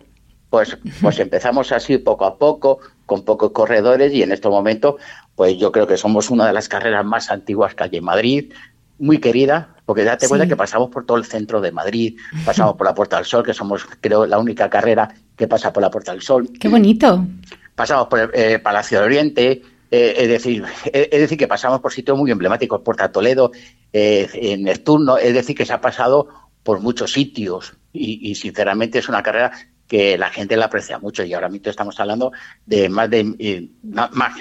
Pues, 0.52 0.76
pues 1.00 1.18
empezamos 1.18 1.72
así 1.72 1.96
poco 1.96 2.26
a 2.26 2.36
poco, 2.36 2.78
con 3.06 3.24
pocos 3.24 3.52
corredores 3.52 4.12
y 4.12 4.22
en 4.22 4.32
este 4.32 4.50
momento, 4.50 4.98
pues 5.34 5.56
yo 5.56 5.72
creo 5.72 5.86
que 5.86 5.96
somos 5.96 6.28
una 6.28 6.46
de 6.46 6.52
las 6.52 6.68
carreras 6.68 7.06
más 7.06 7.30
antiguas 7.30 7.74
que 7.74 7.84
hay 7.84 7.90
en 7.94 8.04
Madrid, 8.04 8.52
muy 8.98 9.16
querida, 9.16 9.74
porque 9.86 10.04
date 10.04 10.28
cuenta 10.28 10.46
que 10.46 10.54
pasamos 10.54 10.90
por 10.90 11.06
todo 11.06 11.16
el 11.16 11.24
centro 11.24 11.62
de 11.62 11.72
Madrid, 11.72 12.18
pasamos 12.44 12.74
por 12.74 12.86
la 12.86 12.94
Puerta 12.94 13.16
del 13.16 13.24
Sol, 13.24 13.42
que 13.42 13.54
somos, 13.54 13.86
creo, 14.02 14.26
la 14.26 14.38
única 14.38 14.68
carrera 14.68 15.14
que 15.34 15.48
pasa 15.48 15.72
por 15.72 15.82
la 15.82 15.90
Puerta 15.90 16.12
del 16.12 16.20
Sol. 16.20 16.50
¡Qué 16.60 16.68
bonito! 16.68 17.26
Pasamos 17.74 18.08
por 18.08 18.18
el 18.18 18.30
eh, 18.34 18.58
Palacio 18.58 18.98
de 18.98 19.04
Oriente, 19.06 19.62
eh, 19.90 20.14
es, 20.18 20.28
decir, 20.28 20.66
es 20.92 21.18
decir, 21.18 21.38
que 21.38 21.48
pasamos 21.48 21.80
por 21.80 21.94
sitios 21.94 22.18
muy 22.18 22.30
emblemáticos, 22.30 22.82
Puerta 22.82 23.10
Toledo, 23.10 23.52
eh, 23.90 24.28
en 24.34 24.64
Neptuno, 24.64 25.16
es 25.16 25.32
decir, 25.32 25.56
que 25.56 25.64
se 25.64 25.72
ha 25.72 25.80
pasado 25.80 26.28
por 26.62 26.80
muchos 26.80 27.14
sitios 27.14 27.72
y, 27.90 28.30
y, 28.30 28.34
sinceramente 28.34 28.98
es 28.98 29.08
una 29.08 29.22
carrera 29.22 29.52
que 29.86 30.16
la 30.16 30.30
gente 30.30 30.56
la 30.56 30.66
aprecia 30.66 30.98
mucho 30.98 31.22
y 31.24 31.34
ahora 31.34 31.48
mismo 31.48 31.68
estamos 31.68 31.98
hablando 32.00 32.32
de 32.64 32.88
más 32.88 33.10
de 33.10 33.68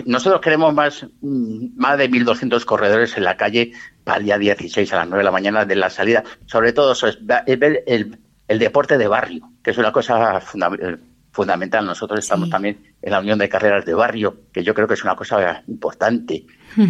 nosotros 0.06 0.42
queremos 0.42 0.74
más 0.74 1.06
mm, 1.22 1.76
más 1.76 1.98
de 1.98 2.08
1200 2.08 2.64
corredores 2.66 3.18
en 3.18 3.24
la 3.24 3.36
calle 3.38 3.74
para 4.04 4.20
el 4.20 4.24
día 4.24 4.38
16 4.38 4.94
a 4.94 4.98
las 4.98 5.08
9 5.08 5.20
de 5.20 5.26
la 5.26 5.32
mañana 5.32 5.66
de 5.66 5.76
la 5.76 5.90
salida. 5.90 6.24
Sobre 6.46 6.74
todo 6.74 6.94
eso 6.94 7.08
es, 7.08 7.18
ver 7.26 7.84
el, 7.86 8.18
deporte 8.60 8.98
de 8.98 9.08
barrio 9.08 9.50
que 9.64 9.72
es 9.72 9.78
una 9.78 9.92
cosa 9.92 10.42
fundamental. 11.32 11.86
Nosotros 11.86 12.20
estamos 12.20 12.50
también 12.50 12.96
en 13.02 13.12
la 13.12 13.20
unión 13.20 13.40
de 13.40 13.50
carreras 13.50 13.86
de 13.86 13.94
barrio 13.94 14.44
que 14.52 14.64
yo 14.64 14.74
creo 14.74 14.88
que 14.88 14.96
es 14.96 15.04
una 15.04 15.16
cosa 15.16 15.64
importante 15.68 16.46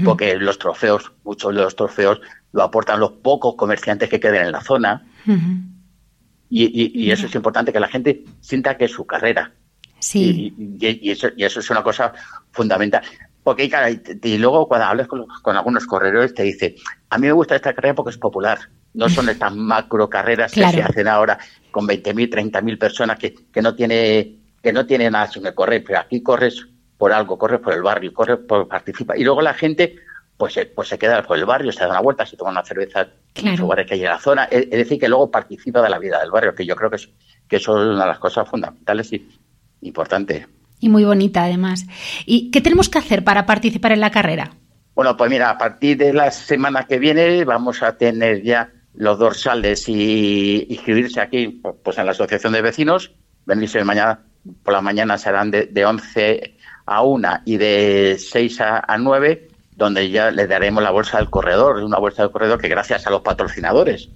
porque 0.06 0.36
los 0.36 0.60
trofeos 0.60 1.12
muchos 1.24 1.56
de 1.56 1.62
los 1.62 1.76
trofeos 1.76 2.22
lo 2.52 2.64
aportan 2.64 3.00
los 3.00 3.14
pocos 3.14 3.56
comerciantes 3.56 4.10
que 4.10 4.20
queden 4.20 4.46
en 4.46 4.52
la 4.52 4.62
zona 4.62 5.06
y, 6.54 7.10
eso 7.10 7.28
es 7.28 7.36
importante, 7.36 7.72
que 7.72 7.80
la 7.80 7.88
gente 7.88 8.26
sienta 8.42 8.78
que 8.78 8.86
es 8.86 8.92
su 8.92 9.06
carrera. 9.06 9.54
Sí. 10.00 10.54
Y, 10.80 11.10
eso, 11.10 11.30
es 11.38 11.70
una 11.70 11.82
cosa 11.82 12.14
fundamental. 12.52 13.02
Porque, 13.42 13.72
y, 14.24 14.38
luego 14.38 14.68
cuando 14.68 14.88
hablas 14.88 15.08
con, 15.08 15.26
algunos 15.56 15.86
corredores 15.86 16.34
te 16.34 16.44
dice, 16.44 16.76
a 17.10 17.18
mí 17.18 17.28
me 17.28 17.34
gusta 17.34 17.56
esta 17.56 17.74
carrera 17.74 17.96
porque 17.96 18.12
es 18.12 18.18
popular. 18.18 18.60
No 18.94 19.08
son 19.08 19.30
estas 19.30 19.56
macro 19.56 20.10
carreras 20.10 20.52
que 20.52 20.68
se 20.68 20.82
hacen 20.82 21.08
ahora 21.08 21.40
con 21.72 21.88
20.000, 21.88 22.52
30.000 22.52 22.78
personas 22.78 23.18
que, 23.18 23.34
que, 23.34 23.62
no 23.62 23.74
tiene, 23.74 24.36
que 24.62 24.74
no 24.74 24.86
tiene 24.86 25.10
nada 25.10 25.28
sin 25.28 25.44
correr, 25.54 25.84
pero 25.86 26.00
aquí 26.00 26.22
corres 26.22 26.68
por 26.98 27.14
algo, 27.14 27.38
corres 27.38 27.62
por 27.62 27.74
el 27.74 27.82
barrio, 27.82 28.14
corres 28.14 28.40
por 28.46 28.68
participar. 28.68 29.18
Y 29.18 29.24
luego 29.24 29.42
la 29.42 29.54
gente 29.54 29.96
pues, 30.42 30.60
pues 30.74 30.88
se 30.88 30.98
queda 30.98 31.22
por 31.22 31.38
el 31.38 31.46
barrio, 31.46 31.72
se 31.72 31.82
da 31.82 31.90
una 31.92 32.00
vuelta, 32.00 32.26
se 32.26 32.36
toma 32.36 32.50
una 32.50 32.66
cerveza 32.66 33.08
en 33.36 33.52
los 33.52 33.60
lugares 33.60 33.86
que 33.86 33.94
hay 33.94 34.00
en 34.00 34.08
la 34.08 34.18
zona. 34.18 34.46
Es, 34.46 34.72
decir, 34.72 35.00
que 35.00 35.08
luego 35.08 35.30
participa 35.30 35.84
de 35.84 35.90
la 35.90 36.00
vida 36.00 36.20
del 36.20 36.32
barrio, 36.32 36.56
que 36.56 36.66
yo 36.66 36.76
creo 36.76 36.90
que, 36.90 36.96
es, 36.96 37.10
que 37.48 37.58
eso 37.58 37.80
es 37.80 37.90
una 37.90 38.06
de 38.06 38.10
las 38.10 38.18
cosas 38.18 38.50
fundamentales 38.50 39.14
y 39.14 39.30
importantes. 39.82 40.48
Y 40.80 40.90
muy 40.90 41.04
bonita, 41.04 41.44
además. 41.44 41.86
¿Y 42.26 42.50
qué 42.50 42.60
tenemos 42.60 42.90
que 42.90 42.98
hacer 42.98 43.24
para 43.24 43.46
participar 43.46 43.92
en 43.92 44.00
la 44.00 44.10
carrera? 44.10 44.50
Bueno, 44.96 45.16
pues 45.16 45.30
mira, 45.30 45.52
a 45.52 45.60
partir 45.60 45.96
de 45.98 46.12
la 46.12 46.32
semana 46.32 46.88
que 46.88 46.98
viene 46.98 47.46
vamos 47.46 47.84
a 47.84 47.96
tener 47.96 48.42
ya 48.42 48.72
los 48.96 49.20
dorsales 49.20 49.88
y 49.90 50.66
inscribirse 50.70 51.22
aquí 51.22 51.62
pues 51.84 52.00
en 52.00 52.08
la 52.08 52.14
asociación 52.14 52.54
de 52.54 52.64
vecinos. 52.64 53.12
Venirse 53.46 53.84
mañana 53.84 54.22
por 54.64 54.74
la 54.74 54.82
mañana 54.82 55.20
serán 55.20 55.52
de, 55.52 55.68
de 55.68 55.86
11 55.86 56.58
a 56.88 57.04
1 57.04 57.30
y 57.46 57.58
de 57.58 58.18
6 58.18 58.62
a, 58.62 58.84
a 58.88 58.98
9 58.98 59.51
donde 59.82 60.12
ya 60.12 60.30
le 60.30 60.46
daremos 60.46 60.84
la 60.84 60.92
bolsa 60.92 61.18
del 61.18 61.32
corredor, 61.32 61.78
una 61.78 61.98
bolsa 61.98 62.22
del 62.22 62.32
corredor 62.32 62.62
que 62.62 62.68
gracias 62.68 63.08
a 63.08 63.10
los 63.10 63.22
patrocinadores, 63.22 64.10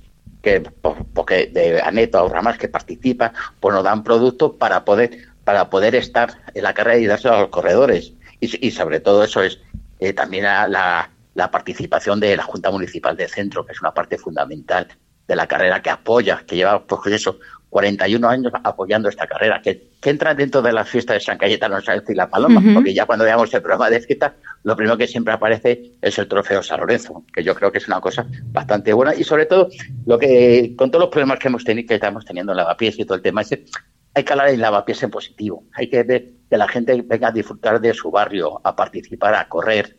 que 0.43 0.61
porque 0.61 1.47
de 1.47 1.81
Aneto 1.81 2.19
Ahorra 2.19 2.43
Más 2.43 2.59
que 2.59 2.67
participa, 2.67 3.33
pues 3.59 3.73
nos 3.73 3.83
dan 3.83 4.03
productos 4.03 4.53
para 4.59 4.85
poder 4.85 5.25
para 5.43 5.71
poder 5.71 5.95
estar 5.95 6.37
en 6.53 6.63
la 6.63 6.75
carrera 6.75 6.99
y 6.99 7.07
dárselo 7.07 7.35
a 7.35 7.41
los 7.41 7.49
corredores. 7.49 8.13
Y, 8.39 8.69
sobre 8.71 8.99
todo 8.99 9.23
eso 9.23 9.41
es 9.41 9.59
eh, 9.99 10.13
también 10.13 10.43
la, 10.43 11.09
la, 11.33 11.51
participación 11.51 12.19
de 12.19 12.35
la 12.37 12.43
Junta 12.43 12.69
Municipal 12.69 13.17
de 13.17 13.27
Centro, 13.27 13.65
que 13.65 13.71
es 13.71 13.81
una 13.81 13.91
parte 13.91 14.19
fundamental 14.19 14.87
de 15.27 15.35
la 15.35 15.47
carrera 15.47 15.81
que 15.81 15.89
apoya, 15.89 16.43
que 16.45 16.55
lleva, 16.55 16.85
pues 16.85 17.13
eso, 17.13 17.39
41 17.75 18.29
años 18.29 18.53
apoyando 18.63 19.09
esta 19.09 19.27
carrera, 19.27 19.61
que, 19.61 19.89
que 19.99 20.09
entra 20.09 20.33
dentro 20.33 20.61
de 20.61 20.71
la 20.71 20.85
fiesta 20.85 21.11
de 21.11 21.19
San 21.19 21.37
Cayetano 21.37 21.81
Sáenz 21.81 22.09
y 22.09 22.13
la 22.13 22.29
Paloma, 22.29 22.61
porque 22.73 22.93
ya 22.93 23.05
cuando 23.05 23.25
veamos 23.25 23.53
el 23.53 23.61
programa 23.61 23.89
de 23.89 23.99
fiesta, 23.99 24.33
lo 24.63 24.77
primero 24.77 24.97
que 24.97 25.07
siempre 25.07 25.33
aparece 25.33 25.91
es 26.01 26.17
el 26.17 26.27
trofeo 26.29 26.63
San 26.63 26.79
Lorenzo, 26.79 27.25
que 27.33 27.43
yo 27.43 27.53
creo 27.53 27.73
que 27.73 27.79
es 27.79 27.87
una 27.89 27.99
cosa 27.99 28.25
bastante 28.45 28.93
buena 28.93 29.13
y 29.13 29.25
sobre 29.25 29.45
todo 29.45 29.67
lo 30.05 30.17
que 30.17 30.73
con 30.77 30.89
todos 30.89 31.03
los 31.03 31.11
problemas 31.11 31.37
que 31.37 31.49
hemos 31.49 31.65
tenido, 31.65 31.87
que 31.87 31.95
estamos 31.95 32.23
teniendo 32.23 32.53
en 32.53 32.59
lavapiés 32.59 32.97
y 32.97 33.03
todo 33.03 33.17
el 33.17 33.21
tema 33.21 33.41
ese, 33.41 33.65
hay 34.13 34.23
que 34.23 34.31
hablar 34.31 34.49
en 34.49 34.61
lavapiés 34.61 35.03
en 35.03 35.11
positivo, 35.11 35.65
hay 35.73 35.89
que 35.89 36.03
ver 36.03 36.31
que 36.49 36.57
la 36.57 36.69
gente 36.69 37.03
venga 37.05 37.27
a 37.27 37.31
disfrutar 37.33 37.81
de 37.81 37.93
su 37.93 38.09
barrio, 38.09 38.61
a 38.63 38.73
participar, 38.73 39.35
a 39.35 39.49
correr, 39.49 39.97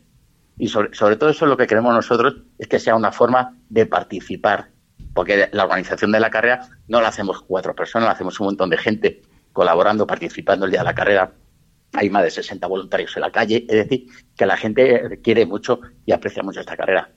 y 0.57 0.67
sobre, 0.67 0.95
sobre 0.95 1.17
todo 1.17 1.29
eso 1.29 1.45
lo 1.45 1.55
que 1.55 1.67
queremos 1.67 1.93
nosotros 1.93 2.37
es 2.57 2.67
que 2.67 2.79
sea 2.79 2.95
una 2.95 3.11
forma 3.11 3.55
de 3.69 3.85
participar 3.85 4.69
porque 5.13 5.49
la 5.51 5.63
organización 5.63 6.11
de 6.11 6.19
la 6.19 6.29
carrera 6.29 6.69
no 6.87 7.01
la 7.01 7.07
hacemos 7.07 7.41
cuatro 7.41 7.75
personas, 7.75 8.07
la 8.07 8.13
hacemos 8.13 8.39
un 8.39 8.47
montón 8.47 8.69
de 8.69 8.77
gente 8.77 9.21
colaborando, 9.51 10.05
participando 10.05 10.65
el 10.65 10.71
día 10.71 10.81
de 10.81 10.85
la 10.85 10.95
carrera. 10.95 11.33
Hay 11.93 12.09
más 12.09 12.23
de 12.23 12.31
60 12.31 12.67
voluntarios 12.67 13.15
en 13.15 13.21
la 13.21 13.31
calle, 13.31 13.65
es 13.67 13.75
decir, 13.75 14.05
que 14.35 14.45
la 14.45 14.57
gente 14.57 15.19
quiere 15.23 15.45
mucho 15.45 15.79
y 16.05 16.11
aprecia 16.11 16.43
mucho 16.43 16.59
esta 16.59 16.77
carrera. 16.77 17.09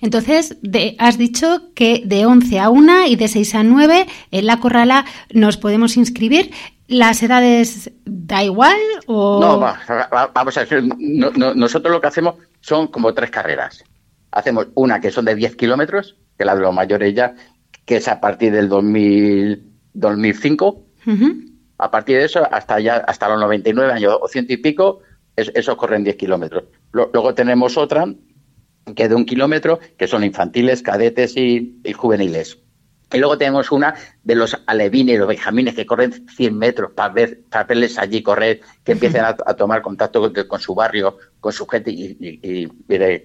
Entonces, 0.00 0.58
has 0.98 1.18
dicho 1.18 1.72
que 1.74 2.02
de 2.04 2.26
11 2.26 2.60
a 2.60 2.68
1 2.68 3.06
y 3.06 3.16
de 3.16 3.28
6 3.28 3.54
a 3.54 3.62
9 3.62 4.06
en 4.30 4.46
la 4.46 4.60
corrala 4.60 5.06
nos 5.32 5.56
podemos 5.56 5.96
inscribir. 5.96 6.52
¿Las 6.88 7.22
edades 7.22 7.90
da 8.04 8.44
igual? 8.44 8.76
O... 9.06 9.40
No, 9.40 9.58
vamos 10.34 10.56
a 10.56 10.60
decir, 10.60 10.82
nosotros 10.98 11.92
lo 11.92 12.00
que 12.00 12.06
hacemos 12.06 12.36
son 12.60 12.88
como 12.88 13.12
tres 13.12 13.30
carreras. 13.30 13.84
Hacemos 14.36 14.68
una 14.74 15.00
que 15.00 15.10
son 15.10 15.24
de 15.24 15.34
10 15.34 15.56
kilómetros, 15.56 16.18
que 16.36 16.44
la 16.44 16.54
de 16.54 16.60
los 16.60 16.74
mayores 16.74 17.14
ya, 17.14 17.34
que 17.86 17.96
es 17.96 18.06
a 18.06 18.20
partir 18.20 18.52
del 18.52 18.68
2000, 18.68 19.72
2005. 19.94 20.86
A 21.78 21.90
partir 21.90 22.18
de 22.18 22.24
eso, 22.24 22.46
hasta 22.52 22.78
ya 22.78 22.96
hasta 22.96 23.30
los 23.30 23.40
99 23.40 23.92
años 23.94 24.18
o 24.20 24.28
ciento 24.28 24.52
y 24.52 24.58
pico, 24.58 25.00
eso 25.36 25.76
corren 25.78 26.04
10 26.04 26.16
kilómetros. 26.16 26.64
Luego 26.92 27.32
tenemos 27.32 27.78
otra, 27.78 28.12
que 28.94 29.04
es 29.04 29.08
de 29.08 29.14
un 29.14 29.24
kilómetro, 29.24 29.80
que 29.96 30.06
son 30.06 30.22
infantiles, 30.22 30.82
cadetes 30.82 31.34
y, 31.34 31.80
juveniles. 31.94 32.58
Y 33.12 33.18
luego 33.18 33.38
tenemos 33.38 33.70
una 33.70 33.94
de 34.24 34.34
los 34.34 34.60
alevines 34.66 35.14
y 35.14 35.18
los 35.18 35.28
benjamines 35.28 35.74
que 35.74 35.86
corren 35.86 36.26
100 36.28 36.58
metros 36.58 36.90
para 36.92 37.14
ver, 37.14 37.40
para 37.48 37.64
verles 37.64 37.98
allí 37.98 38.20
correr, 38.22 38.60
que 38.82 38.92
empiecen 38.92 39.24
a, 39.24 39.34
tomar 39.34 39.80
contacto 39.80 40.32
con, 40.48 40.60
su 40.60 40.74
barrio, 40.74 41.16
con 41.38 41.52
su 41.52 41.66
gente 41.66 41.92
y, 41.92 42.16
y, 42.20 42.68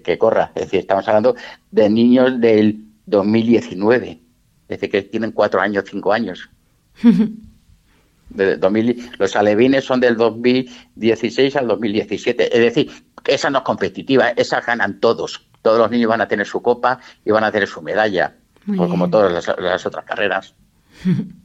que 0.03 0.17
corra. 0.19 0.51
Es 0.53 0.63
decir, 0.65 0.81
estamos 0.81 1.07
hablando 1.07 1.35
de 1.71 1.89
niños 1.89 2.39
del 2.39 2.85
2019. 3.07 4.11
Es 4.11 4.19
decir, 4.67 4.91
que 4.91 5.01
tienen 5.01 5.31
cuatro 5.31 5.59
años, 5.59 5.83
cinco 5.89 6.13
años. 6.13 6.49
De 8.29 8.55
2000, 8.55 9.11
los 9.19 9.35
alevines 9.35 9.83
son 9.83 9.99
del 9.99 10.15
2016 10.15 11.53
al 11.57 11.67
2017. 11.67 12.55
Es 12.55 12.63
decir, 12.63 12.89
esa 13.25 13.49
no 13.49 13.57
es 13.57 13.63
competitiva, 13.65 14.29
esa 14.29 14.61
ganan 14.61 15.01
todos. 15.01 15.49
Todos 15.61 15.77
los 15.77 15.91
niños 15.91 16.09
van 16.09 16.21
a 16.21 16.29
tener 16.29 16.47
su 16.47 16.61
copa 16.61 17.01
y 17.25 17.31
van 17.31 17.43
a 17.43 17.51
tener 17.51 17.67
su 17.67 17.81
medalla, 17.81 18.37
pues 18.65 18.79
como 18.89 19.09
todas 19.09 19.47
las 19.59 19.85
otras 19.85 20.05
carreras. 20.05 20.53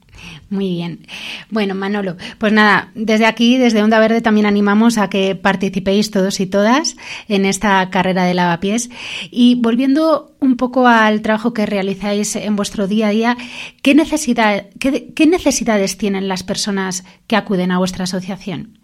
Muy 0.48 0.70
bien. 0.70 1.06
Bueno, 1.50 1.74
Manolo, 1.74 2.16
pues 2.38 2.52
nada, 2.52 2.90
desde 2.94 3.26
aquí, 3.26 3.58
desde 3.58 3.82
Onda 3.82 3.98
Verde, 3.98 4.20
también 4.20 4.46
animamos 4.46 4.98
a 4.98 5.10
que 5.10 5.34
participéis 5.34 6.10
todos 6.10 6.40
y 6.40 6.46
todas 6.46 6.96
en 7.28 7.44
esta 7.44 7.88
carrera 7.90 8.24
de 8.24 8.34
lavapiés. 8.34 8.88
Y 9.30 9.56
volviendo 9.60 10.36
un 10.40 10.56
poco 10.56 10.86
al 10.86 11.22
trabajo 11.22 11.52
que 11.52 11.66
realizáis 11.66 12.36
en 12.36 12.56
vuestro 12.56 12.86
día 12.86 13.08
a 13.08 13.10
día, 13.10 13.36
¿qué, 13.82 13.94
necesidad, 13.94 14.66
qué, 14.78 15.26
necesidades 15.26 15.98
tienen 15.98 16.28
las 16.28 16.42
personas 16.42 17.04
que 17.26 17.36
acuden 17.36 17.72
a 17.72 17.78
vuestra 17.78 18.04
asociación? 18.04 18.78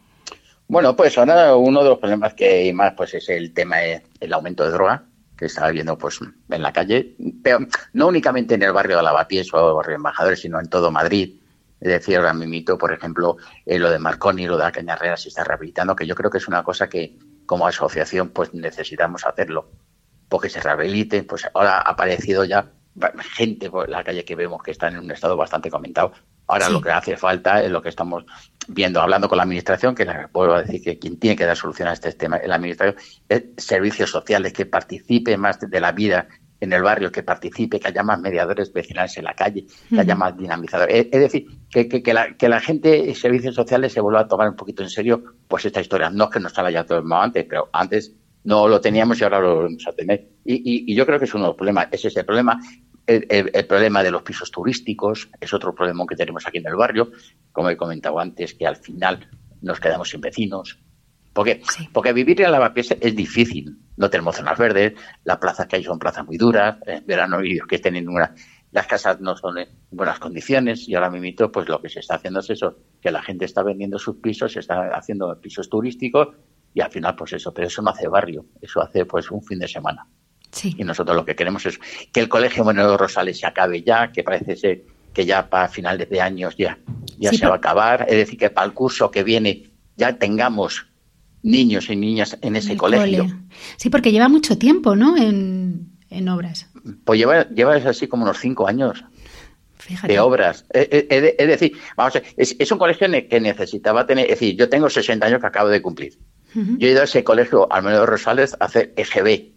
Bueno, 0.68 0.96
pues 0.96 1.16
ahora 1.18 1.54
uno 1.56 1.82
de 1.82 1.90
los 1.90 1.98
problemas 1.98 2.34
que 2.34 2.48
hay 2.48 2.72
más 2.72 2.94
pues 2.96 3.14
es 3.14 3.28
el 3.28 3.52
tema 3.52 3.76
del 3.76 4.32
aumento 4.32 4.64
de 4.64 4.70
droga 4.70 5.04
estaba 5.46 5.70
viendo 5.70 5.96
pues 5.98 6.20
en 6.50 6.62
la 6.62 6.72
calle, 6.72 7.16
pero 7.42 7.60
no 7.92 8.08
únicamente 8.08 8.54
en 8.54 8.62
el 8.62 8.72
barrio 8.72 8.96
de 8.96 9.02
Lavapiés 9.02 9.52
o 9.52 9.68
el 9.68 9.74
barrio 9.74 9.90
de 9.90 9.96
Embajadores, 9.96 10.40
sino 10.40 10.60
en 10.60 10.68
todo 10.68 10.90
Madrid. 10.90 11.40
Es 11.80 11.88
decir, 11.88 12.16
ahora 12.16 12.32
mismo, 12.32 12.78
por 12.78 12.92
ejemplo, 12.92 13.36
eh, 13.66 13.78
lo 13.78 13.90
de 13.90 13.98
Marconi, 13.98 14.46
lo 14.46 14.56
de 14.56 14.64
la 14.64 14.72
Cañarrera 14.72 15.16
se 15.16 15.28
está 15.28 15.42
rehabilitando, 15.42 15.96
que 15.96 16.06
yo 16.06 16.14
creo 16.14 16.30
que 16.30 16.38
es 16.38 16.46
una 16.46 16.62
cosa 16.62 16.88
que 16.88 17.18
como 17.44 17.66
asociación 17.66 18.28
pues 18.28 18.54
necesitamos 18.54 19.26
hacerlo, 19.26 19.68
porque 20.28 20.48
se 20.48 20.60
rehabilite. 20.60 21.24
Pues 21.24 21.44
ahora 21.52 21.78
ha 21.78 21.90
aparecido 21.90 22.44
ya 22.44 22.70
gente 23.34 23.70
por 23.70 23.88
la 23.88 24.04
calle 24.04 24.24
que 24.24 24.36
vemos 24.36 24.62
que 24.62 24.70
está 24.70 24.88
en 24.88 24.98
un 24.98 25.10
estado 25.10 25.36
bastante 25.36 25.70
comentado. 25.70 26.12
Ahora 26.46 26.68
lo 26.68 26.80
que 26.80 26.90
hace 26.90 27.16
falta 27.16 27.62
es 27.62 27.70
lo 27.70 27.80
que 27.80 27.88
estamos 27.88 28.24
viendo, 28.68 29.00
hablando 29.00 29.28
con 29.28 29.36
la 29.36 29.44
administración, 29.44 29.94
que 29.94 30.06
vuelvo 30.32 30.54
a 30.54 30.62
decir 30.62 30.82
que 30.82 30.98
quien 30.98 31.18
tiene 31.18 31.36
que 31.36 31.46
dar 31.46 31.56
solución 31.56 31.88
a 31.88 31.92
este 31.92 32.12
tema 32.12 32.36
es 32.36 32.48
la 32.48 32.56
administración, 32.56 32.96
es 33.28 33.44
servicios 33.56 34.10
sociales, 34.10 34.52
que 34.52 34.66
participe 34.66 35.36
más 35.36 35.58
de 35.60 35.80
la 35.80 35.92
vida 35.92 36.28
en 36.62 36.72
el 36.72 36.82
barrio, 36.82 37.10
que 37.10 37.24
participe, 37.24 37.80
que 37.80 37.88
haya 37.88 38.04
más 38.04 38.20
mediadores 38.20 38.72
vecinales 38.72 39.16
en 39.16 39.24
la 39.24 39.34
calle, 39.34 39.66
que 39.88 39.98
haya 39.98 40.14
más 40.14 40.36
dinamizadores. 40.36 41.08
Es, 41.10 41.20
decir, 41.20 41.46
que, 41.68 41.88
que, 41.88 42.14
la, 42.14 42.36
que 42.36 42.48
la 42.48 42.60
gente 42.60 42.98
y 42.98 43.16
servicios 43.16 43.56
sociales 43.56 43.92
se 43.92 44.00
vuelva 44.00 44.20
a 44.20 44.28
tomar 44.28 44.48
un 44.48 44.54
poquito 44.54 44.84
en 44.84 44.88
serio 44.88 45.24
pues 45.48 45.64
esta 45.64 45.80
historia. 45.80 46.08
No 46.08 46.24
es 46.24 46.30
que 46.30 46.38
no 46.38 46.46
estaba 46.46 46.70
ya 46.70 46.84
todo 46.84 47.02
antes, 47.16 47.46
pero 47.48 47.68
antes 47.72 48.14
no 48.44 48.68
lo 48.68 48.80
teníamos 48.80 49.20
y 49.20 49.24
ahora 49.24 49.40
lo 49.40 49.64
vamos 49.64 49.84
a 49.88 49.92
tener. 49.92 50.28
Y, 50.44 50.92
y, 50.92 50.94
yo 50.94 51.04
creo 51.04 51.18
que 51.18 51.24
es 51.24 51.34
uno 51.34 51.44
de 51.44 51.48
los 51.48 51.56
problemas. 51.56 51.88
Ese 51.90 52.08
es 52.08 52.16
el 52.16 52.24
problema. 52.24 52.60
El, 53.06 53.66
problema 53.66 54.02
de 54.02 54.10
los 54.10 54.22
pisos 54.22 54.50
turísticos 54.50 55.28
es 55.40 55.52
otro 55.52 55.74
problema 55.74 56.04
que 56.08 56.16
tenemos 56.16 56.46
aquí 56.46 56.58
en 56.58 56.66
el 56.66 56.76
barrio, 56.76 57.10
como 57.50 57.68
he 57.68 57.76
comentado 57.76 58.18
antes, 58.18 58.54
que 58.54 58.66
al 58.66 58.76
final 58.76 59.28
nos 59.60 59.80
quedamos 59.80 60.10
sin 60.10 60.20
vecinos. 60.20 60.78
Porque, 61.32 61.62
porque 61.92 62.12
vivir 62.12 62.42
en 62.42 62.52
Lavapiés 62.52 62.96
es 63.00 63.16
difícil. 63.16 63.76
No 63.96 64.10
tenemos 64.10 64.36
zonas 64.36 64.58
verdes, 64.58 64.94
las 65.24 65.38
plazas 65.38 65.66
que 65.66 65.76
hay 65.76 65.84
son 65.84 65.98
plazas 65.98 66.26
muy 66.26 66.36
duras, 66.36 66.76
en 66.86 67.06
verano 67.06 67.42
y 67.42 67.58
que 67.60 67.76
estén 67.76 67.96
en 67.96 68.08
una, 68.08 68.34
las 68.72 68.86
casas 68.86 69.20
no 69.20 69.36
son 69.36 69.58
en 69.58 69.68
buenas 69.90 70.18
condiciones 70.18 70.88
y 70.88 70.94
ahora 70.94 71.10
mismo 71.10 71.52
pues 71.52 71.68
lo 71.68 71.80
que 71.80 71.90
se 71.90 72.00
está 72.00 72.16
haciendo 72.16 72.40
es 72.40 72.50
eso, 72.50 72.78
que 73.00 73.10
la 73.10 73.22
gente 73.22 73.44
está 73.44 73.62
vendiendo 73.62 73.98
sus 73.98 74.16
pisos, 74.16 74.52
se 74.52 74.60
está 74.60 74.88
haciendo 74.94 75.38
pisos 75.40 75.68
turísticos 75.68 76.28
y 76.74 76.80
al 76.80 76.90
final 76.90 77.14
pues 77.14 77.34
eso, 77.34 77.52
pero 77.52 77.66
eso 77.66 77.82
no 77.82 77.90
hace 77.90 78.08
barrio, 78.08 78.46
eso 78.60 78.80
hace 78.80 79.04
pues 79.04 79.30
un 79.30 79.42
fin 79.42 79.58
de 79.58 79.68
semana. 79.68 80.06
Y 80.64 80.84
nosotros 80.84 81.16
lo 81.16 81.24
que 81.24 81.34
queremos 81.34 81.64
es 81.66 81.80
que 82.12 82.20
el 82.20 82.28
Colegio 82.28 82.64
Monero 82.64 82.96
Rosales 82.96 83.38
se 83.38 83.46
acabe 83.46 83.82
ya, 83.82 84.12
que 84.12 84.22
parece 84.22 84.56
ser 84.56 84.84
que 85.12 85.24
ya 85.24 85.48
para 85.48 85.68
finales 85.68 86.08
de 86.08 86.20
años 86.20 86.56
ya, 86.56 86.78
ya 87.18 87.32
se 87.32 87.46
va 87.46 87.54
a 87.54 87.56
acabar. 87.56 88.06
Es 88.08 88.16
decir, 88.16 88.38
que 88.38 88.50
para 88.50 88.66
el 88.66 88.72
curso 88.72 89.10
que 89.10 89.22
viene 89.22 89.70
ya 89.96 90.16
tengamos 90.18 90.86
niños 91.42 91.90
y 91.90 91.96
niñas 91.96 92.38
en 92.40 92.56
ese 92.56 92.76
colegio. 92.76 93.26
Sí, 93.76 93.90
porque 93.90 94.12
lleva 94.12 94.28
mucho 94.28 94.58
tiempo, 94.58 94.94
¿no? 94.96 95.16
En, 95.16 95.88
obras. 96.28 96.68
Pues 97.04 97.18
lleva, 97.18 97.48
lleva 97.48 97.74
así 97.76 98.06
como 98.06 98.24
unos 98.24 98.38
cinco 98.38 98.66
años. 98.66 99.04
de 100.06 100.20
obras. 100.20 100.64
Eh, 100.72 101.06
eh, 101.10 101.34
es, 101.38 101.48
decir, 101.48 101.72
vamos 101.96 102.20
es, 102.36 102.72
un 102.72 102.78
colegio 102.78 103.08
que 103.28 103.40
necesitaba 103.40 104.06
tener, 104.06 104.26
es 104.26 104.38
decir, 104.38 104.56
yo 104.56 104.68
tengo 104.68 104.88
60 104.88 105.26
años 105.26 105.40
que 105.40 105.46
acabo 105.46 105.68
de 105.68 105.82
cumplir. 105.82 106.18
Yo 106.54 106.86
he 106.86 106.90
ido 106.90 107.00
a 107.00 107.04
ese 107.04 107.24
colegio, 107.24 107.66
al 107.72 107.82
menos 107.82 108.06
Rosales, 108.06 108.54
a 108.60 108.66
hacer 108.66 108.92
EGB, 108.96 109.51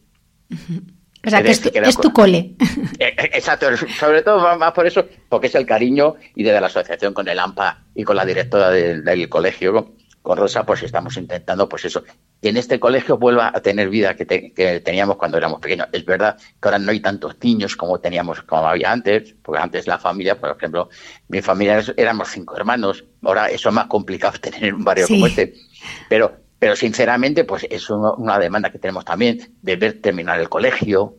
o 1.26 1.30
sea, 1.30 1.42
que 1.42 1.52
es 1.52 1.98
tu, 1.98 2.14
cole. 2.14 2.56
Eh, 3.00 3.14
eh, 3.18 3.30
exacto, 3.34 3.68
sobre 3.76 4.22
todo 4.22 4.58
más 4.58 4.72
por 4.72 4.88
eso, 4.88 5.06
porque 5.28 5.48
es 5.48 5.56
el 5.56 5.66
cariño 5.66 6.16
y 6.36 6.44
desde 6.44 6.62
la 6.62 6.68
asociación 6.68 7.14
con 7.14 7.28
el 7.28 7.40
AMPA 7.40 7.84
y 7.94 8.04
con 8.04 8.16
la 8.16 8.26
directora 8.26 8.70
del, 8.70 9.28
colegio, 9.28 9.96
con 10.22 10.38
Rosa 10.38 10.66
pues 10.66 10.84
estamos 10.84 11.18
intentando 11.18 11.68
pues 11.68 11.86
eso, 11.86 12.04
que 12.42 12.50
en 12.50 12.58
este 12.58 12.80
colegio 12.80 13.18
vuelva 13.18 13.52
a 13.54 13.60
tener 13.62 13.90
vida 13.90 14.16
que, 14.16 14.26
teníamos 14.84 15.18
cuando 15.18 15.38
éramos 15.38 15.60
pequeños. 15.60 15.88
Es 15.92 16.06
verdad 16.06 16.38
que 16.38 16.68
ahora 16.68 16.80
no 16.80 16.92
hay 16.92 17.02
tantos 17.02 17.36
niños 17.42 17.76
como 17.76 18.00
teníamos, 18.00 18.42
como 18.44 18.68
había 18.68 18.92
antes, 18.92 19.36
porque 19.42 19.62
antes 19.62 19.88
la 19.88 20.00
familia, 20.00 20.40
por 20.40 20.56
ejemplo, 20.56 20.90
mi 21.28 21.42
familia 21.42 21.84
éramos 21.98 22.30
cinco 22.30 22.56
hermanos, 22.56 23.04
ahora 23.24 23.50
eso 23.50 23.70
es 23.70 23.76
más 23.76 23.88
complicado 23.88 24.38
tener 24.42 24.74
un 24.74 24.86
barrio 24.86 25.08
como 25.08 25.28
este, 25.28 25.54
pero, 26.08 26.45
pero 26.60 26.76
sinceramente 26.76 27.44
pues 27.44 27.68
es 27.70 27.90
una 27.90 28.40
demanda 28.40 28.72
que 28.72 28.80
tenemos 28.80 29.06
también 29.06 29.54
de 29.62 29.76
ver 29.76 30.02
terminar 30.02 30.40
el 30.40 30.50
colegio, 30.50 31.18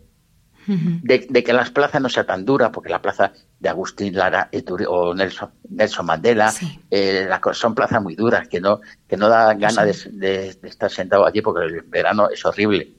de, 0.67 1.45
que 1.45 1.53
las 1.53 1.71
plazas 1.71 2.03
no 2.03 2.09
sean 2.09 2.27
tan 2.27 2.45
duras, 2.45 2.71
porque 2.73 2.89
la 2.89 3.01
plaza 3.01 3.33
de 3.61 3.69
Agustín 3.69 4.17
Lara 4.17 4.51
o 4.89 5.15
Nelson, 5.15 5.51
Nelson 5.71 6.07
Mandela 6.07 6.53
eh, 6.91 7.29
son 7.53 7.75
plazas 7.75 8.03
muy 8.03 8.17
duras 8.17 8.49
que 8.49 8.61
no 8.61 8.81
que 9.07 9.17
no 9.17 9.29
dan 9.29 9.61
ganas 9.61 10.09
de, 10.11 10.59
estar 10.65 10.91
sentado 10.91 11.25
allí 11.25 11.41
porque 11.41 11.67
el 11.67 11.83
verano 11.83 12.29
es 12.31 12.45
horrible. 12.45 12.95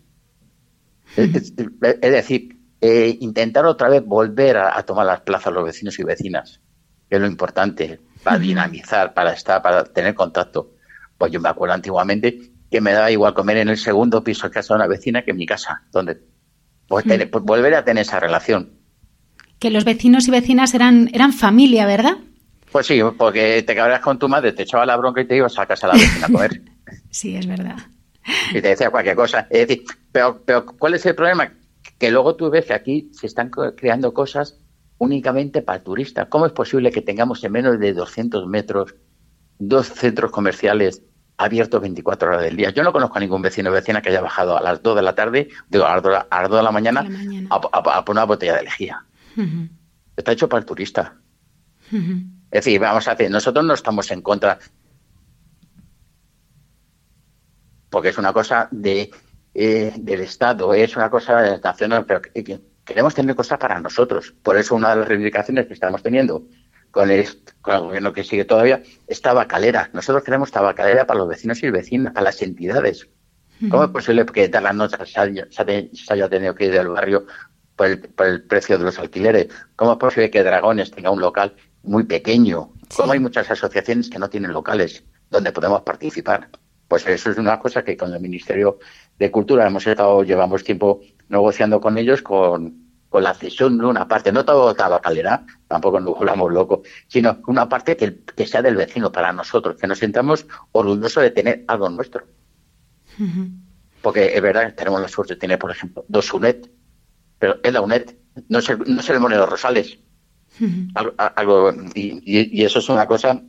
es, 1.17 1.55
decir, 1.55 2.57
eh, 2.79 3.17
intentar 3.19 3.65
otra 3.65 3.89
vez 3.89 4.03
volver 4.05 4.57
a, 4.57 4.81
tomar 4.83 5.05
las 5.05 5.21
plazas 5.21 5.51
los 5.53 5.65
vecinos 5.65 5.99
y 5.99 6.03
vecinas, 6.03 6.61
que 7.09 7.15
es 7.15 7.21
lo 7.21 7.27
importante, 7.27 7.99
para 8.23 8.39
dinamizar, 8.39 9.13
para 9.13 9.33
estar, 9.33 9.61
para 9.61 9.83
tener 9.83 10.15
contacto. 10.15 10.76
Pues 11.17 11.31
yo 11.31 11.39
me 11.39 11.49
acuerdo 11.49 11.73
antiguamente 11.73 12.51
que 12.69 12.81
me 12.81 12.91
daba 12.91 13.11
igual 13.11 13.33
comer 13.33 13.57
en 13.57 13.69
el 13.69 13.77
segundo 13.77 14.23
piso 14.23 14.47
de 14.47 14.53
casa 14.53 14.73
de 14.73 14.79
una 14.79 14.87
vecina 14.87 15.23
que 15.23 15.31
en 15.31 15.37
mi 15.37 15.45
casa, 15.45 15.83
donde 15.91 16.17
pues, 16.87 17.05
hmm. 17.05 17.29
pues, 17.31 17.43
volver 17.43 17.75
a 17.75 17.83
tener 17.83 18.01
esa 18.01 18.19
relación. 18.19 18.73
Que 19.59 19.71
los 19.71 19.85
vecinos 19.85 20.27
y 20.27 20.31
vecinas 20.31 20.73
eran, 20.73 21.09
eran 21.13 21.33
familia, 21.33 21.85
¿verdad? 21.85 22.17
Pues 22.71 22.85
sí, 22.85 22.99
porque 23.17 23.63
te 23.63 23.75
cabreas 23.75 24.01
con 24.01 24.19
tu 24.19 24.27
madre, 24.27 24.51
te 24.51 24.63
echaba 24.63 24.85
la 24.85 24.97
bronca 24.97 25.21
y 25.21 25.25
te 25.25 25.35
ibas 25.35 25.57
a 25.57 25.65
casa 25.65 25.87
a 25.87 25.93
la 25.93 25.95
vecina 25.95 26.27
a 26.27 26.31
comer. 26.31 26.61
sí, 27.09 27.35
es 27.35 27.47
verdad. 27.47 27.77
Y 28.51 28.61
te 28.61 28.69
decía 28.69 28.91
cualquier 28.91 29.15
cosa. 29.15 29.47
Es 29.49 29.67
decir, 29.67 29.85
pero, 30.11 30.41
pero 30.45 30.65
¿cuál 30.65 30.93
es 30.93 31.05
el 31.05 31.15
problema? 31.15 31.53
Que 31.97 32.11
luego 32.11 32.35
tú 32.35 32.49
ves 32.49 32.65
que 32.65 32.73
aquí 32.73 33.09
se 33.13 33.25
están 33.25 33.49
creando 33.49 34.13
cosas 34.13 34.59
únicamente 34.97 35.61
para 35.61 35.83
turistas. 35.83 36.27
¿Cómo 36.27 36.45
es 36.45 36.51
posible 36.51 36.91
que 36.91 37.01
tengamos 37.01 37.43
en 37.43 37.51
menos 37.53 37.79
de 37.79 37.93
200 37.93 38.47
metros 38.47 38.95
dos 39.59 39.87
centros 39.87 40.31
comerciales 40.31 41.01
abierto 41.37 41.79
24 41.79 42.29
horas 42.29 42.41
del 42.41 42.57
día. 42.57 42.71
Yo 42.71 42.83
no 42.83 42.91
conozco 42.91 43.17
a 43.17 43.19
ningún 43.19 43.41
vecino 43.41 43.69
o 43.69 43.73
vecina 43.73 44.01
que 44.01 44.09
haya 44.09 44.21
bajado 44.21 44.57
a 44.57 44.61
las 44.61 44.81
2 44.81 44.95
de 44.95 45.01
la 45.01 45.13
tarde, 45.13 45.49
digo, 45.69 45.85
a 45.85 45.95
las 45.95 46.49
2, 46.49 46.57
de 46.57 46.63
la 46.63 46.71
mañana, 46.71 47.07
A, 47.49 47.61
poner 48.03 48.09
una 48.09 48.25
botella 48.25 48.55
de 48.55 48.63
lejía. 48.63 49.05
Está 50.15 50.31
hecho 50.31 50.49
para 50.49 50.59
el 50.59 50.65
turista. 50.65 51.15
Es 51.91 52.65
decir, 52.65 52.79
vamos 52.79 53.07
a 53.07 53.15
decir, 53.15 53.31
nosotros 53.31 53.63
no 53.63 53.73
estamos 53.73 54.09
en 54.09 54.21
contra, 54.21 54.57
porque 57.89 58.09
es 58.09 58.17
una 58.17 58.33
cosa 58.33 58.67
de 58.71 59.11
eh, 59.53 59.93
del 59.97 60.21
Estado, 60.21 60.73
es 60.73 60.95
una 60.95 61.09
cosa 61.09 61.57
nacional, 61.57 62.05
pero 62.05 62.21
queremos 62.83 63.13
tener 63.13 63.35
cosas 63.35 63.57
para 63.57 63.79
nosotros. 63.79 64.33
Por 64.43 64.57
eso 64.57 64.75
una 64.75 64.91
de 64.91 64.97
las 64.97 65.07
reivindicaciones 65.07 65.67
que 65.67 65.73
estamos 65.73 66.01
teniendo 66.01 66.47
con 66.97 67.11
el, 67.11 67.27
gobierno 67.63 68.11
que 68.11 68.23
sigue 68.23 68.43
todavía, 68.43 68.81
es 69.05 69.21
tabacalera. 69.21 69.91
Nosotros 69.93 70.23
queremos 70.23 70.49
tabacalera 70.49 71.05
para 71.05 71.19
los 71.19 71.29
vecinos 71.29 71.61
y 71.61 71.69
vecinas, 71.69 72.11
para 72.11 72.23
las 72.23 72.41
entidades. 72.41 73.07
¿Cómo 73.69 73.83
es 73.83 73.91
posible 73.91 74.25
que 74.25 74.49
las 74.49 74.73
notas 74.73 75.07
se 75.07 75.19
haya, 75.19 76.27
tenido 76.27 76.55
que 76.55 76.65
ir 76.65 76.71
del 76.71 76.87
barrio 76.87 77.27
por 77.75 77.85
el, 77.85 78.41
precio 78.47 78.79
de 78.79 78.85
los 78.85 78.97
alquileres? 78.97 79.47
¿Cómo 79.75 79.91
es 79.91 79.97
posible 79.99 80.31
que 80.31 80.41
Dragones 80.41 80.89
tenga 80.89 81.11
un 81.11 81.21
local 81.21 81.55
muy 81.83 82.03
pequeño? 82.03 82.71
¿Cómo 82.95 83.11
hay 83.11 83.19
muchas 83.19 83.51
asociaciones 83.51 84.09
que 84.09 84.17
no 84.17 84.27
tienen 84.27 84.51
locales 84.51 85.03
donde 85.29 85.51
podemos 85.51 85.83
participar? 85.83 86.49
Pues 86.87 87.05
eso 87.05 87.29
es 87.29 87.37
una 87.37 87.59
cosa 87.59 87.83
que 87.83 87.95
con 87.95 88.11
el 88.11 88.19
Ministerio 88.19 88.79
de 89.19 89.29
Cultura 89.29 89.67
hemos 89.67 89.85
estado, 89.85 90.23
llevamos 90.23 90.63
tiempo 90.63 91.01
negociando 91.29 91.79
con 91.79 91.95
ellos 91.99 92.23
con, 92.23 92.86
con 93.09 93.23
la 93.23 93.33
cesión 93.33 93.77
de 93.77 93.85
una 93.85 94.07
parte, 94.07 94.31
no 94.31 94.43
todo 94.43 94.73
tabacalera, 94.75 95.45
tampoco 95.67 95.99
nos 95.99 96.17
volvamos 96.17 96.51
locos, 96.51 96.79
sino 97.07 97.39
una 97.47 97.69
parte 97.69 97.95
que, 97.95 98.19
que, 98.23 98.45
sea 98.45 98.61
del 98.61 98.75
vecino 98.75 99.11
para 99.11 99.31
nosotros, 99.31 99.77
que 99.77 99.87
nos 99.87 99.99
sintamos 99.99 100.45
orgullosos 100.73 101.23
de 101.23 101.31
tener 101.31 101.63
algo 101.67 101.89
nuestro. 101.89 102.25
Porque 104.01 104.35
es 104.35 104.41
verdad 104.41 104.67
que 104.67 104.73
tenemos 104.73 105.01
la 105.01 105.07
suerte 105.07 105.35
de 105.35 105.39
tener, 105.39 105.57
por 105.57 105.71
ejemplo, 105.71 106.05
dos 106.07 106.33
UNED, 106.33 106.67
pero 107.39 107.57
es 107.63 107.73
la 107.73 107.81
UNED, 107.81 108.15
no 108.49 108.59
es 108.59 108.69
el, 108.69 108.79
no 108.79 108.99
es 108.99 109.09
el 109.09 109.19
Monero 109.19 109.45
Rosales. 109.45 109.99
algo, 111.15 111.73
y, 111.93 112.63
eso 112.63 112.79
es 112.79 112.89
una 112.89 113.07
cosa 113.07 113.41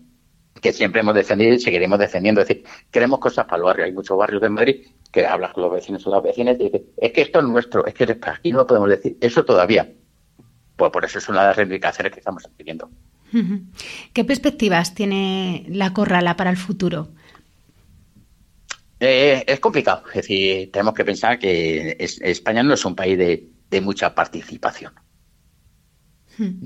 que 0.61 0.72
siempre 0.72 1.00
hemos 1.00 1.14
defendido 1.14 1.54
y 1.54 1.61
seguiremos 1.61 1.98
defendiendo. 1.98 2.40
Es 2.40 2.48
decir, 2.48 2.64
queremos 2.90 3.18
cosas 3.18 3.44
para 3.44 3.59
el 3.59 3.62
barrio. 3.64 3.85
Hay 3.85 3.92
muchos 3.92 4.16
barrios 4.16 4.42
de 4.42 4.48
Madrid 4.48 4.87
que 5.11 5.27
hablas 5.27 5.53
con 5.53 5.62
los 5.62 5.73
vecinos 5.73 6.07
o 6.07 6.11
las 6.11 6.23
vecinas 6.23 6.57
y 6.61 6.64
dicen, 6.64 6.83
es 6.97 7.12
que 7.12 7.23
esto 7.23 7.38
es 7.38 7.44
nuestro, 7.47 7.87
es 7.87 7.94
que 7.94 8.18
aquí 8.23 8.53
no 8.53 8.66
podemos 8.66 8.88
decir 8.90 9.16
eso 9.21 9.44
todavía. 9.44 9.90
Pues 10.77 10.92
por 10.92 11.05
eso 11.05 11.18
es 11.18 11.29
una 11.29 11.40
de 11.40 11.47
las 11.49 11.57
reivindicaciones 11.57 12.12
que 12.12 12.21
estamos 12.21 12.44
adquiriendo. 12.44 12.90
¿Qué 14.12 14.25
perspectivas 14.25 14.94
tiene 14.94 15.66
la 15.68 15.92
Corrala 15.92 16.37
para 16.37 16.51
el 16.51 16.57
futuro? 16.57 17.09
Eh, 19.01 19.44
es 19.47 19.61
complicado. 19.61 20.03
Es 20.09 20.14
decir, 20.14 20.71
tenemos 20.73 20.94
que 20.94 21.05
pensar 21.05 21.38
que 21.38 21.97
España 21.99 22.62
no 22.62 22.75
es 22.75 22.85
un 22.85 22.94
país 22.97 23.16
de, 23.18 23.81
mucha 23.81 24.14
participación. 24.14 24.92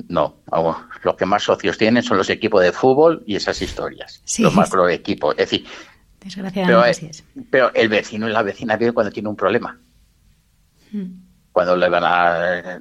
No, 0.09 0.43
los 1.03 1.17
que 1.17 1.25
más 1.25 1.45
socios 1.45 1.79
tienen 1.79 2.03
son 2.03 2.19
los 2.19 2.29
equipos 2.29 2.63
de 2.63 2.73
fútbol 2.73 3.23
y 3.27 3.37
esas 3.37 3.63
historias, 3.63 4.23
los 4.39 4.55
macro 4.55 4.87
equipos. 4.87 5.35
Es 5.39 5.51
decir, 5.51 5.67
Desgraciadamente 6.25 7.25
pero, 7.35 7.51
Pero 7.51 7.75
el 7.75 7.89
vecino 7.89 8.29
y 8.29 8.33
la 8.33 8.43
vecina 8.43 8.77
vive 8.77 8.93
cuando 8.93 9.13
tiene 9.13 9.29
un 9.29 9.37
problema. 9.37 9.79
Hmm. 10.93 11.07
Cuando 11.51 11.77
le 11.77 11.89
van 11.89 12.05
a 12.05 12.81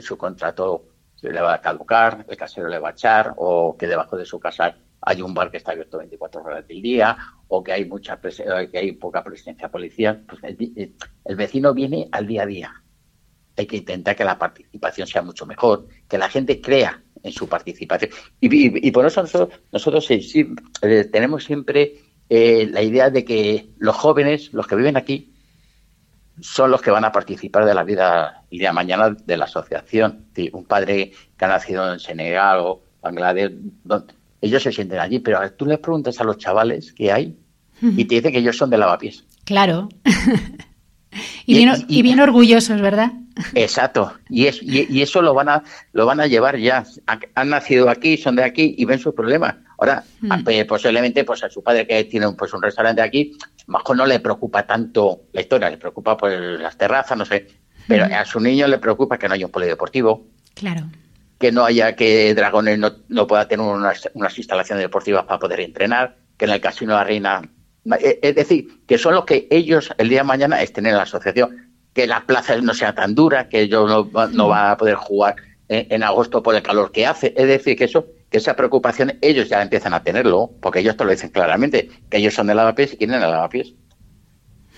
su 0.00 0.16
contrato 0.16 0.92
se 1.22 1.30
le 1.30 1.40
va 1.40 1.54
a 1.54 1.60
caducar, 1.60 2.24
el 2.28 2.36
casero 2.36 2.68
le 2.68 2.80
va 2.80 2.88
a 2.88 2.92
echar, 2.92 3.34
o 3.36 3.76
que 3.76 3.86
debajo 3.86 4.16
de 4.16 4.26
su 4.26 4.40
casa 4.40 4.76
hay 5.00 5.22
un 5.22 5.32
bar 5.34 5.50
que 5.50 5.58
está 5.58 5.70
abierto 5.70 5.98
24 5.98 6.42
horas 6.42 6.66
del 6.66 6.82
día, 6.82 7.16
o 7.46 7.62
que 7.62 7.72
hay 7.72 7.84
mucha 7.84 8.20
que 8.20 8.78
hay 8.78 8.92
poca 8.92 9.22
presencia 9.22 9.68
policial. 9.68 10.24
Pues 10.26 10.42
el, 10.44 11.36
vecino 11.36 11.74
viene 11.74 12.08
al 12.10 12.26
día 12.26 12.42
a 12.42 12.46
día. 12.46 12.82
Hay 13.56 13.66
que 13.66 13.76
intentar 13.76 14.16
que 14.16 14.24
la 14.24 14.38
participación 14.38 15.06
sea 15.06 15.22
mucho 15.22 15.46
mejor, 15.46 15.86
que 16.08 16.18
la 16.18 16.28
gente 16.28 16.60
crea 16.60 17.02
en 17.22 17.32
su 17.32 17.48
participación. 17.48 18.10
Y, 18.40 18.90
por 18.90 19.06
eso 19.06 19.22
nosotros, 19.22 19.60
nosotros 19.70 20.06
sí, 20.06 20.54
eh, 20.82 21.04
tenemos 21.04 21.44
siempre 21.44 22.00
eh, 22.34 22.66
la 22.72 22.80
idea 22.80 23.10
de 23.10 23.26
que 23.26 23.68
los 23.76 23.94
jóvenes, 23.94 24.54
los 24.54 24.66
que 24.66 24.74
viven 24.74 24.96
aquí, 24.96 25.34
son 26.40 26.70
los 26.70 26.80
que 26.80 26.90
van 26.90 27.04
a 27.04 27.12
participar 27.12 27.66
de 27.66 27.74
la 27.74 27.84
vida 27.84 28.44
día 28.50 28.70
de 28.70 28.72
mañana 28.72 29.10
de 29.10 29.36
la 29.36 29.44
asociación. 29.44 30.28
un 30.52 30.64
padre 30.64 31.12
que 31.36 31.44
ha 31.44 31.48
nacido 31.48 31.92
en 31.92 32.00
Senegal 32.00 32.60
o 32.60 32.80
Bangladesh, 33.02 33.52
ellos 34.40 34.62
se 34.62 34.72
sienten 34.72 34.98
allí, 34.98 35.18
pero 35.18 35.40
tú 35.52 35.66
les 35.66 35.78
preguntas 35.78 36.18
a 36.22 36.24
los 36.24 36.38
chavales 36.38 36.94
que 36.94 37.12
hay 37.12 37.36
y 37.82 38.06
te 38.06 38.14
dicen 38.14 38.32
que 38.32 38.38
ellos 38.38 38.56
son 38.56 38.70
de 38.70 38.78
lavapiés. 38.78 39.26
Claro. 39.44 39.90
y, 41.44 41.54
bien, 41.54 41.84
y, 41.86 42.00
bien, 42.00 42.18
orgullosos, 42.18 42.80
¿verdad? 42.80 43.12
Exacto. 43.54 44.10
Y, 44.30 44.46
es, 44.46 44.58
y, 44.62 45.02
eso 45.02 45.20
lo 45.20 45.34
van 45.34 45.50
a 45.50 45.64
lo 45.92 46.06
van 46.06 46.20
a 46.20 46.26
llevar 46.26 46.56
ya. 46.56 46.84
Han 47.34 47.50
nacido 47.50 47.90
aquí, 47.90 48.16
son 48.16 48.36
de 48.36 48.44
aquí 48.44 48.74
y 48.78 48.86
ven 48.86 49.00
sus 49.00 49.14
problemas. 49.14 49.56
Ahora, 49.82 50.04
hmm. 50.20 50.44
pues, 50.44 50.64
posiblemente 50.64 51.24
pues 51.24 51.42
a 51.42 51.50
su 51.50 51.60
padre 51.60 51.88
que 51.88 52.04
tiene 52.04 52.30
pues, 52.38 52.54
un 52.54 52.62
restaurante 52.62 53.02
aquí, 53.02 53.36
mejor 53.66 53.96
no 53.96 54.06
le 54.06 54.20
preocupa 54.20 54.64
tanto 54.64 55.22
la 55.32 55.40
historia, 55.40 55.70
le 55.70 55.76
preocupa 55.76 56.16
pues 56.16 56.38
las 56.60 56.78
terrazas, 56.78 57.18
no 57.18 57.24
sé. 57.24 57.48
Pero 57.88 58.06
hmm. 58.06 58.12
a 58.12 58.24
su 58.24 58.38
niño 58.38 58.68
le 58.68 58.78
preocupa 58.78 59.18
que 59.18 59.26
no 59.26 59.34
haya 59.34 59.44
un 59.44 59.50
polideportivo. 59.50 60.28
Claro. 60.54 60.82
Que 61.40 61.50
no 61.50 61.64
haya 61.64 61.96
que 61.96 62.32
Dragones 62.32 62.78
no, 62.78 63.26
pueda 63.26 63.48
tener 63.48 63.66
unas, 63.66 64.08
instalaciones 64.38 64.84
deportivas 64.84 65.24
para 65.24 65.40
poder 65.40 65.58
entrenar, 65.58 66.16
que 66.36 66.44
en 66.44 66.52
el 66.52 66.60
Casino 66.60 66.92
de 66.92 66.98
la 66.98 67.04
Reina. 67.04 67.42
Eh, 67.98 68.20
es 68.22 68.36
decir, 68.36 68.84
que 68.86 68.98
son 68.98 69.14
los 69.14 69.24
que 69.24 69.48
ellos 69.50 69.92
el 69.98 70.10
día 70.10 70.18
de 70.18 70.24
mañana 70.24 70.62
estén 70.62 70.86
en 70.86 70.94
la 70.94 71.02
asociación. 71.02 71.72
Que 71.92 72.06
la 72.06 72.24
plaza 72.24 72.56
no 72.58 72.72
sea 72.72 72.94
tan 72.94 73.16
dura, 73.16 73.48
que 73.48 73.62
ellos 73.62 73.88
no, 73.88 74.28
no 74.28 74.46
hmm. 74.46 74.48
van 74.48 74.70
a 74.70 74.76
poder 74.76 74.94
jugar 74.94 75.34
en 75.68 76.02
agosto 76.04 76.40
por 76.40 76.54
el 76.54 76.62
calor 76.62 76.92
que 76.92 77.04
hace. 77.04 77.34
Es 77.36 77.48
decir, 77.48 77.76
que 77.76 77.84
eso 77.84 78.06
que 78.32 78.38
esa 78.38 78.56
preocupación 78.56 79.18
ellos 79.20 79.48
ya 79.48 79.62
empiezan 79.62 79.94
a 79.94 80.02
tenerlo, 80.02 80.50
porque 80.60 80.80
ellos 80.80 80.96
te 80.96 81.04
lo 81.04 81.10
dicen 81.10 81.30
claramente, 81.30 81.90
que 82.10 82.16
ellos 82.16 82.34
son 82.34 82.48
de 82.48 82.54
lavapiés 82.54 82.94
y 82.94 82.96
quieren 82.96 83.22
el 83.22 83.30
lavapiés. 83.30 83.74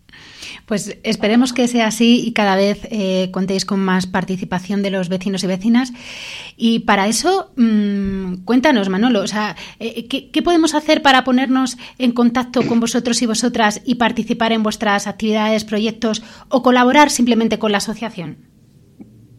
Pues 0.64 0.96
esperemos 1.02 1.52
que 1.52 1.66
sea 1.66 1.88
así 1.88 2.24
y 2.24 2.32
cada 2.32 2.54
vez 2.54 2.86
eh, 2.90 3.30
contéis 3.32 3.64
con 3.64 3.80
más 3.80 4.06
participación 4.06 4.82
de 4.82 4.90
los 4.90 5.08
vecinos 5.08 5.42
y 5.42 5.48
vecinas. 5.48 5.92
Y 6.56 6.80
para 6.80 7.08
eso, 7.08 7.52
mm, 7.56 8.44
cuéntanos, 8.44 8.88
Manolo, 8.88 9.20
o 9.20 9.26
sea, 9.26 9.56
eh, 9.80 10.06
¿qué, 10.06 10.42
podemos 10.42 10.74
hacer 10.74 11.02
para 11.02 11.24
ponernos 11.24 11.76
en 11.98 12.12
contacto 12.12 12.62
con 12.62 12.78
vosotros 12.78 13.20
y 13.22 13.26
vosotras 13.26 13.82
y 13.84 13.96
participar 13.96 14.52
en 14.52 14.62
vuestras 14.62 15.08
actividades, 15.08 15.64
proyectos 15.64 16.22
o 16.48 16.62
colaborar 16.62 17.10
simplemente 17.10 17.58
con 17.58 17.72
la 17.72 17.78
asociación? 17.78 18.38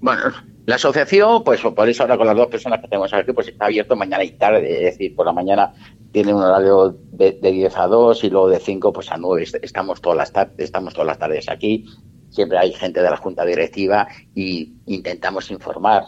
Bueno, 0.01 0.23
La 0.65 0.75
asociación, 0.75 1.43
pues 1.43 1.59
por 1.59 1.89
eso 1.89 2.03
ahora 2.03 2.17
con 2.17 2.25
las 2.25 2.37
dos 2.37 2.47
personas 2.47 2.79
que 2.79 2.87
tenemos 2.87 3.13
aquí, 3.13 3.33
pues 3.33 3.49
está 3.49 3.65
abierto 3.65 3.97
mañana 3.97 4.23
y 4.23 4.31
tarde, 4.31 4.87
es 4.87 4.93
decir, 4.93 5.13
por 5.13 5.25
la 5.25 5.33
mañana 5.33 5.73
tiene 6.13 6.33
un 6.33 6.41
horario 6.41 6.97
de, 7.11 7.33
de 7.33 7.51
10 7.51 7.75
a 7.75 7.87
2 7.87 8.23
y 8.23 8.29
luego 8.29 8.47
de 8.47 8.59
5 8.59 8.93
pues 8.93 9.11
a 9.11 9.17
9. 9.17 9.45
Estamos 9.61 9.99
todas 9.99 10.17
las 10.17 10.31
tardes, 10.31 10.55
estamos 10.59 10.93
todas 10.93 11.07
las 11.07 11.19
tardes 11.19 11.49
aquí. 11.49 11.85
Siempre 12.29 12.57
hay 12.57 12.71
gente 12.71 13.01
de 13.01 13.09
la 13.09 13.17
junta 13.17 13.45
directiva 13.45 14.07
y 14.33 14.73
intentamos 14.85 15.51
informar 15.51 16.05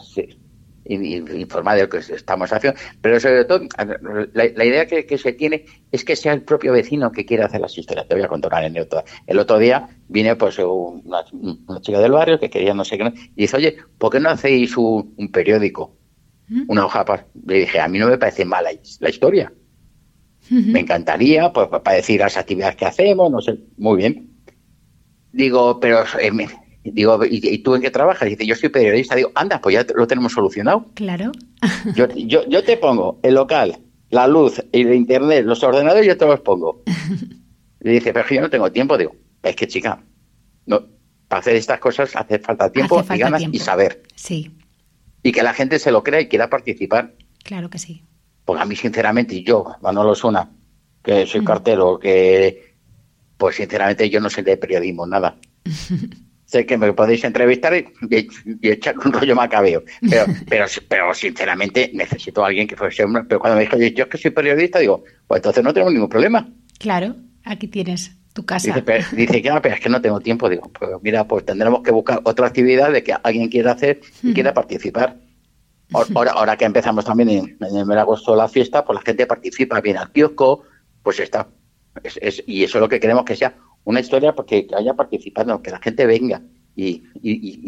informar 0.88 1.76
de 1.76 1.82
lo 1.82 1.88
que 1.88 1.98
estamos 1.98 2.52
haciendo, 2.52 2.78
pero 3.00 3.18
sobre 3.20 3.44
todo 3.44 3.60
la, 4.32 4.64
idea 4.64 4.86
que, 4.86 5.18
se 5.18 5.32
tiene 5.32 5.64
es 5.90 6.04
que 6.04 6.16
sea 6.16 6.32
el 6.32 6.42
propio 6.42 6.72
vecino 6.72 7.12
que 7.12 7.24
quiera 7.24 7.46
hacer 7.46 7.60
las 7.60 7.76
historias. 7.76 8.06
Te 8.08 8.14
voy 8.14 8.24
a 8.24 8.28
contar 8.28 8.52
una 8.52 8.66
anécdota. 8.66 9.04
El 9.26 9.38
otro 9.38 9.58
día 9.58 9.88
vine 10.08 10.36
pues 10.36 10.58
una, 10.58 11.24
chica 11.80 12.00
del 12.00 12.12
barrio 12.12 12.38
que 12.38 12.50
quería 12.50 12.74
no 12.74 12.84
sé 12.84 12.98
qué 12.98 13.12
y 13.34 13.42
dice, 13.42 13.56
oye, 13.56 13.76
¿por 13.98 14.12
qué 14.12 14.20
no 14.20 14.30
hacéis 14.30 14.76
un, 14.76 15.30
periódico? 15.32 15.96
¿Mm? 16.48 16.64
Una 16.68 16.86
hoja 16.86 17.04
para... 17.04 17.26
Le 17.46 17.60
dije, 17.60 17.80
a 17.80 17.88
mí 17.88 17.98
no 17.98 18.08
me 18.08 18.18
parece 18.18 18.44
mala 18.44 18.70
la 19.00 19.08
historia. 19.08 19.52
Me 20.48 20.80
encantaría, 20.80 21.52
pues, 21.52 21.68
para 21.68 21.96
decir 21.96 22.20
las 22.20 22.36
actividades 22.36 22.76
que 22.76 22.84
hacemos, 22.84 23.30
no 23.30 23.40
sé, 23.40 23.58
muy 23.76 23.96
bien. 23.96 24.30
Digo, 25.32 25.80
pero 25.80 26.04
eh, 26.20 26.30
Digo, 26.92 27.20
¿y, 27.24 27.58
tú 27.58 27.74
en 27.74 27.82
qué 27.82 27.90
trabajas? 27.90 28.28
dice, 28.28 28.46
yo 28.46 28.54
soy 28.54 28.68
periodista. 28.68 29.14
Digo, 29.14 29.32
anda, 29.34 29.60
pues 29.60 29.74
ya 29.74 29.86
lo 29.94 30.06
tenemos 30.06 30.32
solucionado. 30.32 30.86
Claro. 30.94 31.32
yo, 31.94 32.08
yo, 32.14 32.46
yo 32.48 32.64
te 32.64 32.76
pongo 32.76 33.18
el 33.22 33.34
local, 33.34 33.78
la 34.10 34.26
luz, 34.26 34.62
el 34.72 34.94
internet, 34.94 35.44
los 35.44 35.62
ordenadores, 35.62 36.06
yo 36.06 36.16
te 36.16 36.26
los 36.26 36.40
pongo. 36.40 36.82
y 37.80 37.88
dice, 37.88 38.12
pero 38.12 38.28
yo 38.28 38.40
no 38.40 38.50
tengo 38.50 38.70
tiempo. 38.72 38.96
Digo, 38.98 39.14
es 39.42 39.56
que 39.56 39.66
chica, 39.66 40.02
no, 40.66 40.86
para 41.28 41.40
hacer 41.40 41.56
estas 41.56 41.80
cosas 41.80 42.14
hace 42.14 42.38
falta 42.38 42.70
tiempo 42.70 43.04
y 43.12 43.18
ganas 43.18 43.42
y 43.50 43.58
saber. 43.58 44.02
Sí. 44.14 44.50
Y 45.22 45.32
que 45.32 45.42
la 45.42 45.54
gente 45.54 45.78
se 45.78 45.90
lo 45.90 46.02
crea 46.02 46.20
y 46.20 46.28
quiera 46.28 46.48
participar. 46.48 47.14
Claro 47.42 47.70
que 47.70 47.78
sí. 47.78 48.02
Porque 48.44 48.62
a 48.62 48.64
mí, 48.64 48.76
sinceramente, 48.76 49.42
yo, 49.42 49.74
Manolo 49.82 50.14
Suna, 50.14 50.50
que 51.02 51.26
soy 51.26 51.44
cartero, 51.44 51.98
que, 51.98 52.74
pues 53.36 53.56
sinceramente 53.56 54.08
yo 54.08 54.20
no 54.20 54.30
sé 54.30 54.42
de 54.42 54.56
periodismo 54.56 55.06
nada. 55.06 55.36
sé 56.46 56.64
que 56.64 56.78
me 56.78 56.92
podéis 56.92 57.24
entrevistar 57.24 57.74
y, 57.76 57.86
echar 58.62 58.96
un 58.98 59.12
rollo 59.12 59.34
macabeo. 59.34 59.82
Pero, 60.08 60.24
pero, 60.48 60.66
pero 60.88 61.14
sinceramente 61.14 61.90
necesito 61.92 62.42
a 62.42 62.48
alguien 62.48 62.66
que 62.66 62.76
fuese 62.76 63.04
Pero 63.28 63.40
cuando 63.40 63.56
me 63.56 63.62
dijo, 63.62 63.76
yo 63.76 64.04
es 64.04 64.08
que 64.08 64.18
soy 64.18 64.30
periodista, 64.30 64.78
digo, 64.78 65.04
pues 65.26 65.40
entonces 65.40 65.62
no 65.62 65.74
tengo 65.74 65.90
ningún 65.90 66.08
problema. 66.08 66.48
Claro, 66.78 67.16
aquí 67.44 67.68
tienes 67.68 68.16
tu 68.32 68.46
casa. 68.46 68.68
Dice, 68.68 68.82
pero, 68.82 69.04
dice 69.12 69.42
que 69.42 69.50
pero 69.62 69.74
es 69.74 69.80
que 69.80 69.88
no 69.88 70.00
tengo 70.00 70.20
tiempo. 70.20 70.48
Digo, 70.48 70.70
pues 70.72 70.90
mira, 71.02 71.26
pues 71.26 71.44
tendremos 71.44 71.82
que 71.82 71.90
buscar 71.90 72.20
otra 72.24 72.46
actividad 72.46 72.92
de 72.92 73.02
que 73.02 73.14
alguien 73.22 73.48
quiera 73.48 73.72
hacer 73.72 74.00
y 74.22 74.32
quiera 74.32 74.54
participar. 74.54 75.16
Ahora, 76.14 76.32
ahora 76.32 76.56
que 76.56 76.64
empezamos 76.64 77.04
también 77.04 77.28
en, 77.30 77.56
en 77.60 77.76
el 77.76 77.86
mes 77.86 77.94
de 77.94 78.00
agosto 78.00 78.34
la 78.34 78.48
fiesta, 78.48 78.84
pues 78.84 78.96
la 78.96 79.02
gente 79.02 79.26
participa, 79.26 79.80
viene 79.80 80.00
al 80.00 80.10
kiosco, 80.10 80.62
pues 81.02 81.20
está. 81.20 81.48
Es, 82.02 82.42
y 82.46 82.64
eso 82.64 82.78
es 82.78 82.82
lo 82.82 82.88
que 82.88 83.00
queremos 83.00 83.24
que 83.24 83.36
sea 83.36 83.56
una 83.86 84.00
historia 84.00 84.34
porque 84.34 84.66
haya 84.76 84.94
participado, 84.94 85.62
que 85.62 85.70
la 85.70 85.78
gente 85.78 86.06
venga 86.06 86.42
y, 86.74 87.02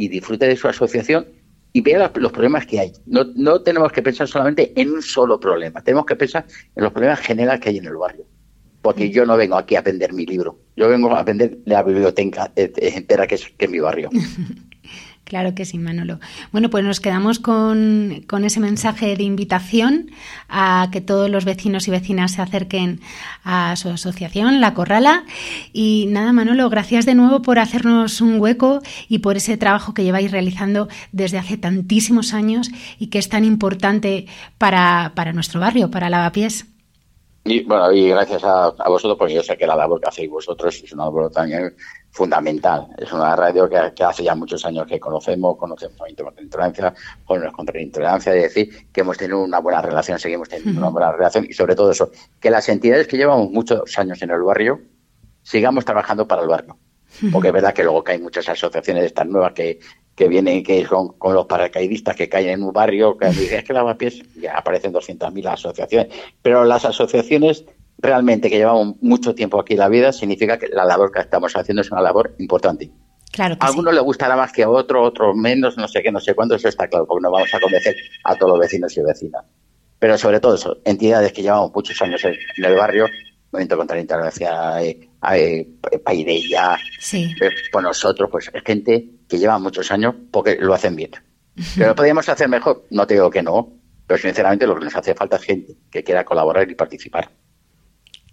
disfrute 0.08 0.46
de 0.46 0.56
su 0.56 0.68
asociación 0.68 1.26
y 1.72 1.80
vea 1.80 2.10
los 2.14 2.32
problemas 2.32 2.66
que 2.66 2.80
hay. 2.80 2.92
No, 3.06 3.24
no 3.36 3.62
tenemos 3.62 3.92
que 3.92 4.02
pensar 4.02 4.26
solamente 4.26 4.72
en 4.76 4.90
un 4.90 5.00
solo 5.00 5.38
problema, 5.38 5.82
tenemos 5.82 6.06
que 6.06 6.16
pensar 6.16 6.44
en 6.74 6.82
los 6.82 6.92
problemas 6.92 7.20
generales 7.20 7.60
que 7.60 7.70
hay 7.70 7.78
en 7.78 7.86
el 7.86 7.96
barrio. 7.96 8.26
Porque 8.82 9.10
yo 9.10 9.26
no 9.26 9.36
vengo 9.36 9.56
aquí 9.56 9.76
a 9.76 9.80
vender 9.80 10.12
mi 10.12 10.26
libro, 10.26 10.58
yo 10.76 10.88
vengo 10.88 11.14
a 11.14 11.22
vender 11.22 11.58
la 11.64 11.82
biblioteca 11.82 12.52
eh, 12.56 12.72
entera 12.76 13.26
que 13.26 13.36
es, 13.36 13.48
que 13.56 13.64
es 13.66 13.70
mi 13.70 13.78
barrio. 13.78 14.10
Claro 15.28 15.54
que 15.54 15.66
sí, 15.66 15.76
Manolo. 15.76 16.20
Bueno, 16.52 16.70
pues 16.70 16.82
nos 16.84 17.00
quedamos 17.00 17.38
con, 17.38 18.24
ese 18.44 18.60
mensaje 18.60 19.14
de 19.14 19.24
invitación 19.24 20.10
a 20.48 20.88
que 20.90 21.02
todos 21.02 21.28
los 21.28 21.44
vecinos 21.44 21.86
y 21.86 21.90
vecinas 21.90 22.32
se 22.32 22.40
acerquen 22.40 23.02
a 23.44 23.76
su 23.76 23.90
asociación, 23.90 24.62
La 24.62 24.72
Corrala. 24.72 25.24
Y 25.74 26.06
nada, 26.08 26.32
Manolo, 26.32 26.70
gracias 26.70 27.04
de 27.04 27.14
nuevo 27.14 27.42
por 27.42 27.58
hacernos 27.58 28.22
un 28.22 28.40
hueco 28.40 28.80
y 29.06 29.18
por 29.18 29.36
ese 29.36 29.58
trabajo 29.58 29.92
que 29.92 30.02
lleváis 30.02 30.30
realizando 30.32 30.88
desde 31.12 31.36
hace 31.36 31.58
tantísimos 31.58 32.32
años 32.32 32.70
y 32.98 33.08
que 33.08 33.18
es 33.18 33.28
tan 33.28 33.44
importante 33.44 34.28
para, 34.56 35.12
para 35.14 35.34
nuestro 35.34 35.60
barrio, 35.60 35.90
para 35.90 36.08
Lavapiés. 36.08 36.64
Y 37.44 37.64
bueno, 37.64 37.92
y 37.92 38.08
gracias 38.08 38.44
a, 38.44 38.70
vosotros, 38.88 39.18
porque 39.18 39.34
yo 39.34 39.42
sé 39.42 39.56
que 39.56 39.66
la 39.66 39.76
labor 39.76 40.00
que 40.00 40.08
hacéis 40.08 40.30
vosotros 40.30 40.82
es 40.82 40.92
una 40.92 41.04
labor 41.04 41.30
también 41.30 41.74
fundamental. 42.10 42.88
Es 42.96 43.12
una 43.12 43.36
radio 43.36 43.68
que, 43.68 44.04
hace 44.04 44.24
ya 44.24 44.34
muchos 44.34 44.64
años 44.64 44.86
que 44.86 44.98
conocemos, 44.98 45.56
conocemos 45.56 45.98
la 46.00 46.42
intolerancia, 46.42 46.94
jóvenes 47.24 47.52
contra 47.52 47.74
la 47.74 47.82
intolerancia, 47.82 48.34
es 48.34 48.42
decir, 48.42 48.88
que 48.92 49.00
hemos 49.02 49.16
tenido 49.16 49.42
una 49.42 49.60
buena 49.60 49.82
relación, 49.82 50.18
seguimos 50.18 50.48
teniendo 50.48 50.80
una 50.80 50.90
buena 50.90 51.12
relación 51.12 51.46
y 51.48 51.52
sobre 51.52 51.74
todo 51.74 51.90
eso, 51.90 52.10
que 52.40 52.50
las 52.50 52.68
entidades 52.68 53.06
que 53.06 53.16
llevamos 53.16 53.50
muchos 53.50 53.98
años 53.98 54.20
en 54.22 54.30
el 54.30 54.42
barrio 54.42 54.80
sigamos 55.42 55.84
trabajando 55.84 56.26
para 56.26 56.42
el 56.42 56.48
barrio. 56.48 56.76
Porque 57.32 57.48
es 57.48 57.54
verdad 57.54 57.72
que 57.72 57.82
luego 57.82 58.04
que 58.04 58.12
hay 58.12 58.20
muchas 58.20 58.48
asociaciones 58.48 59.04
estas 59.04 59.26
nuevas 59.26 59.52
que, 59.52 59.80
que 60.14 60.28
vienen 60.28 60.62
que 60.62 60.84
son 60.84 61.16
con 61.16 61.32
los 61.34 61.46
paracaidistas 61.46 62.14
que 62.16 62.28
caen 62.28 62.48
en 62.48 62.62
un 62.62 62.72
barrio, 62.72 63.16
que 63.16 63.28
es 63.28 63.64
que 63.64 63.72
lavapiés, 63.72 64.22
ya 64.34 64.58
aparecen 64.58 64.92
200.000 64.92 65.52
asociaciones. 65.52 66.12
Pero 66.42 66.64
las 66.64 66.84
asociaciones 66.84 67.64
realmente 67.98 68.48
que 68.48 68.56
llevamos 68.56 68.94
mucho 69.00 69.34
tiempo 69.34 69.60
aquí 69.60 69.74
en 69.74 69.80
la 69.80 69.88
vida, 69.88 70.12
significa 70.12 70.58
que 70.58 70.68
la 70.68 70.84
labor 70.84 71.12
que 71.12 71.20
estamos 71.20 71.54
haciendo 71.54 71.82
es 71.82 71.90
una 71.90 72.00
labor 72.00 72.34
importante. 72.38 72.90
Claro 73.30 73.56
a 73.60 73.66
algunos 73.66 73.92
le 73.92 74.00
gustará 74.00 74.36
más 74.36 74.52
que 74.52 74.62
a 74.62 74.70
otro, 74.70 75.02
otros 75.02 75.36
menos, 75.36 75.76
no 75.76 75.86
sé 75.86 76.02
qué, 76.02 76.10
no 76.10 76.20
sé 76.20 76.34
cuándo, 76.34 76.54
eso 76.54 76.68
está 76.68 76.88
claro, 76.88 77.06
porque 77.06 77.22
no 77.22 77.30
vamos 77.30 77.52
a 77.52 77.60
convencer 77.60 77.94
a 78.24 78.34
todos 78.36 78.52
los 78.52 78.60
vecinos 78.60 78.96
y 78.96 79.02
vecinas. 79.02 79.44
Pero 79.98 80.16
sobre 80.16 80.40
todo 80.40 80.54
eso, 80.54 80.78
entidades 80.84 81.32
que 81.32 81.42
llevamos 81.42 81.72
muchos 81.74 82.00
años 82.00 82.24
en, 82.24 82.36
el 82.56 82.74
barrio, 82.74 83.06
Movimiento 83.50 83.76
contra 83.78 83.96
la 83.96 84.02
Intolerancia, 84.02 84.82
eh, 84.82 85.08
eh, 85.32 85.98
Paideya, 86.04 86.78
sí. 86.98 87.34
eh, 87.40 87.50
pues 87.72 87.82
nosotros, 87.82 88.28
pues 88.30 88.50
es 88.52 88.62
gente 88.62 89.08
que 89.26 89.38
lleva 89.38 89.58
muchos 89.58 89.90
años 89.90 90.14
porque 90.30 90.56
lo 90.60 90.74
hacen 90.74 90.94
bien. 90.96 91.12
¿Pero 91.74 91.88
lo 91.88 91.94
podríamos 91.94 92.28
hacer 92.28 92.48
mejor? 92.48 92.84
No 92.90 93.06
te 93.06 93.14
digo 93.14 93.30
que 93.30 93.42
no, 93.42 93.72
pero 94.06 94.20
sinceramente 94.20 94.66
lo 94.66 94.78
que 94.78 94.84
nos 94.84 94.94
hace 94.94 95.14
falta 95.14 95.36
es 95.36 95.42
gente 95.42 95.76
que 95.90 96.04
quiera 96.04 96.24
colaborar 96.24 96.70
y 96.70 96.74
participar. 96.74 97.30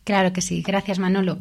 Claro 0.05 0.31
que 0.31 0.41
sí. 0.41 0.61
Gracias, 0.61 0.99
Manolo. 0.99 1.39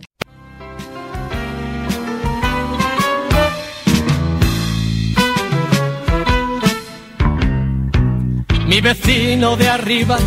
Mi 8.66 8.80
vecino 8.80 9.56
de 9.56 9.68
arriba, 9.68 10.18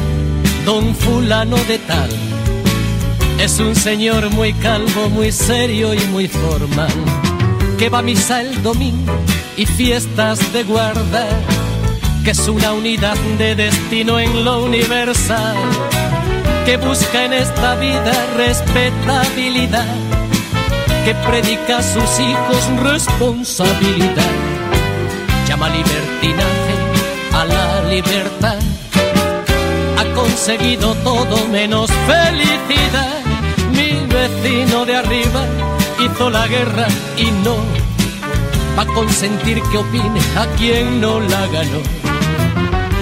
don 0.63 0.95
fulano 0.95 1.57
de 1.67 1.79
tal, 1.79 2.09
es 3.39 3.59
un 3.59 3.75
señor 3.75 4.29
muy 4.29 4.53
calvo, 4.53 5.09
muy 5.09 5.31
serio 5.31 5.93
y 5.95 5.99
muy 6.11 6.27
formal, 6.27 6.93
que 7.79 7.89
va 7.89 7.99
a 7.99 8.03
misa 8.03 8.41
el 8.41 8.61
domingo 8.61 9.17
y 9.57 9.65
fiestas 9.65 10.53
de 10.53 10.63
guarda, 10.63 11.27
que 12.23 12.31
es 12.31 12.47
una 12.47 12.73
unidad 12.73 13.17
de 13.39 13.55
destino 13.55 14.19
en 14.19 14.45
lo 14.45 14.63
universal 14.63 15.57
que 16.67 16.75
busca 16.75 17.23
en 17.23 17.31
esta 17.31 17.75
vida 17.75 18.11
respetabilidad, 18.35 19.85
que 21.05 21.15
predica 21.25 21.77
a 21.77 21.81
sus 21.81 22.19
hijos 22.19 22.83
responsabilidad, 22.83 24.33
llama 25.47 25.69
libertinaje 25.69 26.73
a 27.31 27.45
la 27.45 27.83
libertad, 27.89 28.59
ha 29.97 30.13
conseguido 30.13 30.93
todo 31.05 31.47
menos 31.47 31.89
felicidad. 32.05 33.21
Mi 33.71 34.05
vecino 34.13 34.85
de 34.85 34.97
arriba 34.97 35.45
hizo 36.03 36.29
la 36.29 36.47
guerra 36.47 36.87
y 37.15 37.31
no 37.45 37.55
va 38.77 38.81
a 38.81 38.87
consentir 38.87 39.61
que 39.71 39.77
opine 39.77 40.19
a 40.35 40.45
quien 40.57 40.99
no 40.99 41.21
la 41.21 41.47
ganó 41.47 42.16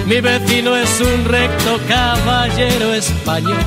mi 0.06 0.20
vecino 0.20 0.76
es 0.76 1.00
un 1.00 1.24
recto 1.24 1.80
caballero 1.88 2.94
español 2.94 3.58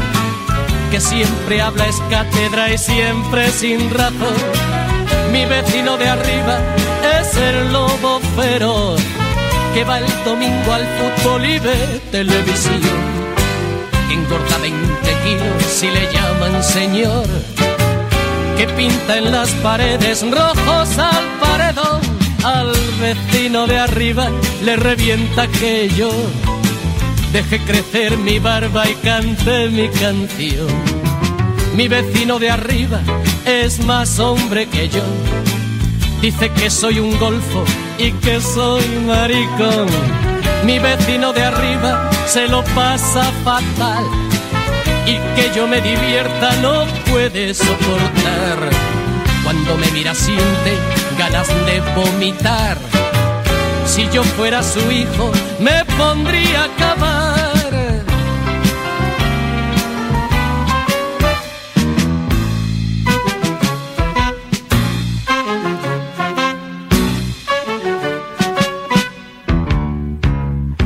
que 0.89 0.99
siempre 0.99 1.61
habla 1.61 1.85
es 1.87 1.97
cátedra 2.09 2.73
y 2.73 2.77
siempre 2.77 3.51
sin 3.51 3.89
razón. 3.91 4.35
Mi 5.31 5.45
vecino 5.45 5.97
de 5.97 6.07
arriba 6.07 6.59
es 7.19 7.35
el 7.35 7.71
lobo 7.71 8.19
feroz 8.35 8.99
que 9.73 9.83
va 9.83 9.99
el 9.99 10.05
domingo 10.25 10.73
al 10.73 10.85
fútbol 10.97 11.45
y 11.45 11.59
ve 11.59 12.01
televisión. 12.11 12.81
Engorda 14.09 14.57
20 14.57 14.77
kilos 15.23 15.83
y 15.83 15.91
le 15.91 16.11
llaman 16.11 16.63
señor. 16.63 17.27
Que 18.57 18.65
pinta 18.67 19.17
en 19.17 19.31
las 19.31 19.51
paredes 19.55 20.25
rojos 20.31 20.97
al 20.97 21.25
paredón 21.39 22.18
al 22.43 22.71
vecino 22.99 23.67
de 23.67 23.79
arriba 23.79 24.29
le 24.63 24.75
revienta 24.75 25.47
que 25.47 25.89
yo 25.89 26.11
deje 27.31 27.59
crecer 27.59 28.17
mi 28.17 28.39
barba 28.39 28.89
y 28.89 28.95
cante 28.95 29.69
mi 29.69 29.89
canción. 29.89 30.67
Mi 31.75 31.87
vecino 31.87 32.39
de 32.39 32.49
arriba 32.49 33.01
es 33.45 33.79
más 33.85 34.19
hombre 34.19 34.67
que 34.67 34.89
yo. 34.89 35.03
Dice 36.21 36.49
que 36.51 36.69
soy 36.69 36.99
un 36.99 37.17
golfo 37.19 37.63
y 37.97 38.11
que 38.11 38.41
soy 38.41 38.83
maricón. 39.05 39.87
Mi 40.65 40.79
vecino 40.79 41.31
de 41.31 41.43
arriba 41.43 42.09
se 42.25 42.47
lo 42.47 42.63
pasa 42.75 43.31
fatal 43.43 44.03
y 45.05 45.13
que 45.35 45.51
yo 45.55 45.67
me 45.67 45.81
divierta 45.81 46.55
no 46.61 46.85
puede 47.09 47.53
soportar. 47.53 48.69
Cuando 49.43 49.77
me 49.77 49.89
mira 49.91 50.13
siente 50.13 50.98
ganas 51.19 51.49
de 51.65 51.81
vomitar. 51.95 52.77
Si 53.85 54.07
yo 54.09 54.23
fuera 54.23 54.63
su 54.63 54.79
hijo 54.89 55.31
me 55.59 55.83
pondría 55.97 56.61
a 56.61 56.65
acabar. 56.65 57.59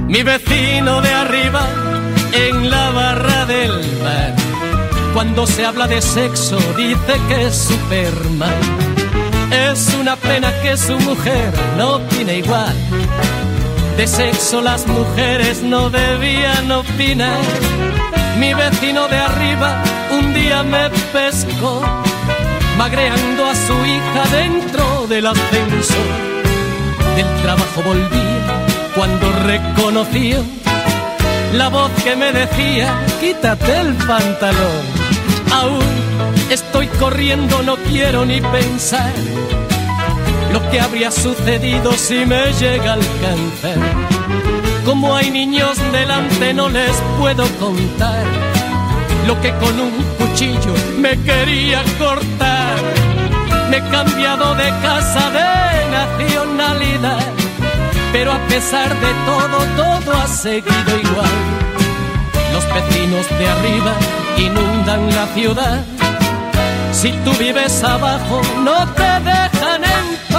Mi 0.07 0.23
vecino 0.23 1.01
de 1.01 1.11
arriba 1.13 1.67
en 2.33 2.71
la 2.71 2.89
barra 2.89 3.45
del 3.45 3.71
bar. 4.03 4.33
Cuando 5.13 5.45
se 5.45 5.63
habla 5.63 5.87
de 5.87 6.01
sexo 6.01 6.57
dice 6.75 7.13
que 7.27 7.45
es 7.47 7.55
Superman. 7.55 8.92
Es 9.73 9.91
una 9.99 10.15
pena 10.15 10.53
que 10.61 10.77
su 10.77 10.99
mujer 10.99 11.51
no 11.79 11.99
tiene 12.01 12.37
igual. 12.37 12.75
De 13.97 14.05
sexo 14.05 14.61
las 14.61 14.85
mujeres 14.85 15.63
no 15.63 15.89
debían 15.89 16.71
opinar. 16.71 17.39
Mi 18.37 18.53
vecino 18.53 19.07
de 19.07 19.17
arriba 19.17 19.83
un 20.11 20.31
día 20.31 20.61
me 20.61 20.91
pescó, 21.11 21.81
magreando 22.77 23.47
a 23.47 23.55
su 23.55 23.73
hija 23.73 24.23
dentro 24.31 25.07
del 25.07 25.25
ascensor. 25.25 26.11
Del 27.15 27.41
trabajo 27.41 27.81
volvía 27.83 28.65
cuando 28.93 29.31
reconoció 29.47 30.43
la 31.53 31.69
voz 31.69 31.89
que 32.03 32.15
me 32.15 32.31
decía, 32.31 32.93
quítate 33.19 33.79
el 33.79 33.95
pantalón. 33.95 34.85
Aún 35.51 36.51
estoy 36.51 36.85
corriendo, 36.99 37.63
no 37.63 37.75
quiero 37.77 38.23
ni 38.23 38.39
pensar 38.39 39.11
lo 40.53 40.69
que 40.69 40.79
habría 40.79 41.11
sucedido 41.11 41.91
si 41.93 42.25
me 42.25 42.53
llega 42.53 42.93
al 42.93 43.05
cáncer. 43.21 43.77
Como 44.85 45.15
hay 45.15 45.31
niños 45.31 45.77
delante 45.91 46.53
no 46.53 46.69
les 46.69 46.95
puedo 47.19 47.45
contar 47.59 48.23
lo 49.27 49.39
que 49.41 49.51
con 49.53 49.79
un 49.79 49.91
cuchillo 50.17 50.73
me 50.97 51.19
quería 51.23 51.83
cortar. 51.97 52.77
Me 53.69 53.77
he 53.77 53.89
cambiado 53.89 54.55
de 54.55 54.69
casa 54.81 55.29
de 55.31 55.89
nacionalidad 55.91 57.33
pero 58.13 58.31
a 58.31 58.39
pesar 58.47 58.89
de 59.01 59.11
todo, 59.25 59.57
todo 59.75 60.15
ha 60.15 60.27
seguido 60.27 60.91
igual. 61.03 61.39
Los 62.53 62.63
vecinos 62.71 63.27
de 63.39 63.47
arriba 63.47 63.93
inundan 64.37 65.07
la 65.15 65.25
ciudad. 65.33 65.81
Si 66.91 67.11
tú 67.25 67.31
vives 67.39 67.83
abajo, 67.83 68.39
no 68.63 68.87
te 68.93 69.11
dejan 69.31 69.83
en 69.83 70.32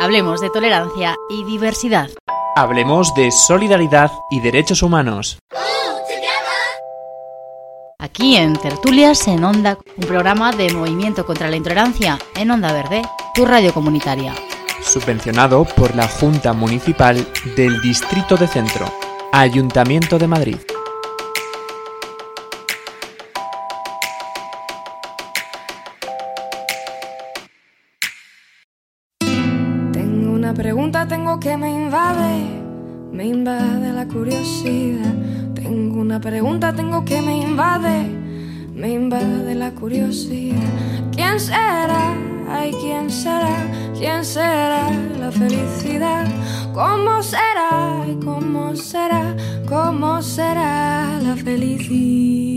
Hablemos 0.00 0.40
de 0.40 0.50
tolerancia 0.50 1.16
y 1.28 1.44
diversidad. 1.44 2.08
Hablemos 2.58 3.14
de 3.14 3.30
solidaridad 3.32 4.10
y 4.30 4.40
derechos 4.40 4.82
humanos. 4.82 5.38
Aquí 7.98 8.36
en 8.36 8.54
Tertulias 8.56 9.28
en 9.28 9.44
Onda, 9.44 9.76
un 9.94 10.06
programa 10.06 10.52
de 10.52 10.72
movimiento 10.72 11.26
contra 11.26 11.50
la 11.50 11.56
intolerancia 11.56 12.18
en 12.34 12.50
Onda 12.50 12.72
Verde, 12.72 13.02
tu 13.34 13.44
radio 13.44 13.74
comunitaria. 13.74 14.34
Subvencionado 14.82 15.66
por 15.66 15.94
la 15.94 16.08
Junta 16.08 16.54
Municipal 16.54 17.26
del 17.56 17.78
Distrito 17.82 18.38
de 18.38 18.46
Centro, 18.46 18.86
Ayuntamiento 19.32 20.18
de 20.18 20.26
Madrid. 20.26 20.56
Tengo 36.72 37.04
que 37.04 37.22
me 37.22 37.42
invade, 37.42 38.08
me 38.74 38.92
invade 38.92 39.54
la 39.54 39.70
curiosidad. 39.72 40.56
¿Quién 41.12 41.38
será? 41.38 42.14
Ay, 42.48 42.72
¿quién 42.80 43.10
será? 43.10 43.56
¿Quién 43.96 44.24
será 44.24 44.90
la 45.18 45.30
felicidad? 45.30 46.26
¿Cómo 46.72 47.22
será? 47.22 48.04
¿Cómo 48.24 48.74
será? 48.76 49.36
¿Cómo 49.68 50.22
será 50.22 51.18
la 51.22 51.36
felicidad? 51.36 52.55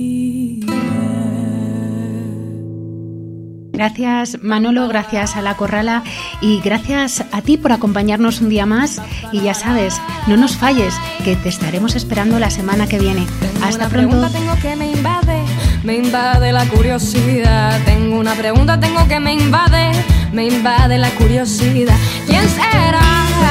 Gracias 3.79 4.39
Manolo, 4.41 4.89
gracias 4.89 5.37
a 5.37 5.41
la 5.41 5.55
Corrala 5.55 6.03
y 6.41 6.59
gracias 6.59 7.23
a 7.31 7.41
ti 7.41 7.55
por 7.55 7.71
acompañarnos 7.71 8.41
un 8.41 8.49
día 8.49 8.65
más. 8.65 9.01
Y 9.31 9.39
ya 9.39 9.53
sabes, 9.53 10.01
no 10.27 10.35
nos 10.35 10.57
falles, 10.57 10.93
que 11.23 11.37
te 11.37 11.47
estaremos 11.47 11.95
esperando 11.95 12.39
la 12.39 12.49
semana 12.49 12.87
que 12.87 12.99
viene. 12.99 13.25
Hasta 13.63 13.87
pronto. 13.87 14.09
Pregunta 14.09 14.37
tengo 14.37 14.53
que 14.61 14.75
me 14.75 14.91
invade, 14.91 15.45
me 15.85 15.95
invade 15.95 16.51
la 16.51 16.65
curiosidad. 16.65 17.79
Tengo 17.85 18.19
una 18.19 18.33
pregunta, 18.33 18.77
tengo 18.81 19.07
que 19.07 19.21
me 19.21 19.31
invade, 19.31 19.91
me 20.33 20.47
invade 20.47 20.97
la 20.97 21.11
curiosidad. 21.11 21.95
¿Quién 22.27 22.49
será? 22.49 22.99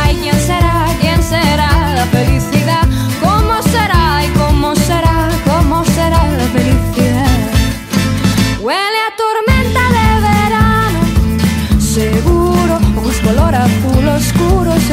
Ay, 0.05 0.15
¿quién 0.21 0.39
será? 0.39 0.89
¿Quién 1.01 1.23
será 1.23 1.95
la 1.95 2.05
felicidad? 2.05 2.87
¿Cómo 3.23 3.63
será? 3.63 4.23
¿Y 4.27 4.29
cómo 4.39 4.77
será? 4.77 5.31
¿Cómo 5.47 5.87
será 5.87 6.19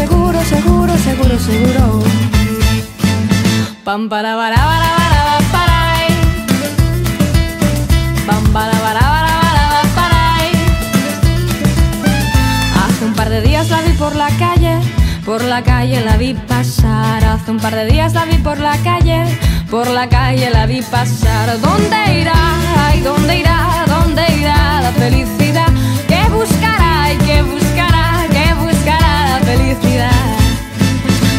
seguro, 0.06 0.40
seguro, 0.44 0.98
seguro, 0.98 1.40
seguro. 1.40 2.04
Pam 3.84 4.10
para 4.10 4.36
para 4.36 4.56
para 4.56 4.90
para 5.00 5.38
para 5.54 5.78
Pam 8.28 8.44
para 8.54 8.78
para 8.86 9.00
para 9.14 9.34
para 9.44 9.82
para 9.98 10.22
Hace 12.86 13.06
un 13.06 13.14
par 13.14 13.30
de 13.30 13.42
días 13.42 13.70
la 13.70 13.82
vi 13.82 13.94
por 13.94 14.16
la 14.16 14.30
calle, 14.38 14.80
por 15.26 15.44
la 15.44 15.64
calle 15.64 16.02
la 16.02 16.18
vi 16.18 16.34
pasar. 16.34 17.24
Hace 17.24 17.52
un 17.52 17.60
par 17.60 17.76
de 17.76 17.86
días 17.86 18.14
la 18.14 18.26
vi 18.26 18.38
por 18.38 18.60
la 18.60 18.78
calle, 18.84 19.24
por 19.70 19.88
la 19.88 20.08
calle 20.08 20.50
la 20.52 20.66
vi 20.66 20.82
pasar. 20.82 21.60
¿Dónde 21.62 22.22
irá? 22.22 22.40
Ay, 22.88 23.02
¿dónde 23.02 23.38
irá? 23.38 23.86
¿Dónde 23.88 24.24
irá 24.40 24.82
la 24.82 24.92
felicidad? 24.92 25.70
¿Qué 26.08 26.22
buscará? 26.32 26.76
buscará, 26.76 27.26
que 27.26 27.42
buscará 27.42 27.65
felicidad. 29.46 30.38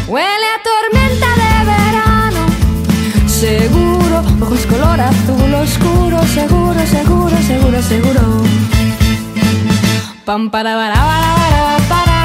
Huele 0.06 0.46
a 0.54 0.58
tormenta 0.70 1.28
de 1.42 1.52
verano, 1.74 2.42
seguro, 3.26 4.16
ojos 4.40 4.66
color 4.66 5.00
azul 5.00 5.54
oscuro, 5.54 6.18
seguro, 6.38 6.80
seguro, 6.86 7.36
seguro, 7.42 7.82
seguro. 7.82 8.22
Pam 10.24 10.48
para 10.50 10.74
para 10.76 10.94
para 10.94 11.76
para 11.88 12.15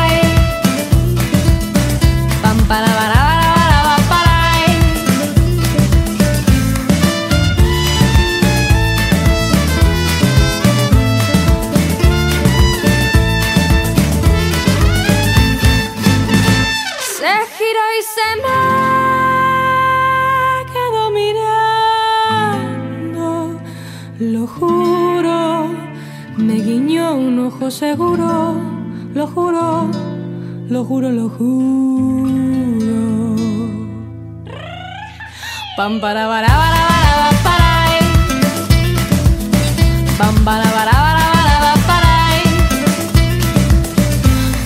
seguro, 27.82 28.62
lo 29.16 29.26
juro, 29.26 29.90
lo 30.70 30.86
juro, 30.86 31.10
lo 31.10 31.30
juro. 31.30 32.28
Pam 35.76 36.00
para 36.00 36.28
para 36.28 36.48
para 36.62 36.82
para 37.10 37.32
para 37.46 37.72
Pam 40.20 40.36
para 40.46 40.68
para 40.76 40.96
para 41.06 41.26
para 41.64 41.74
para 41.90 42.14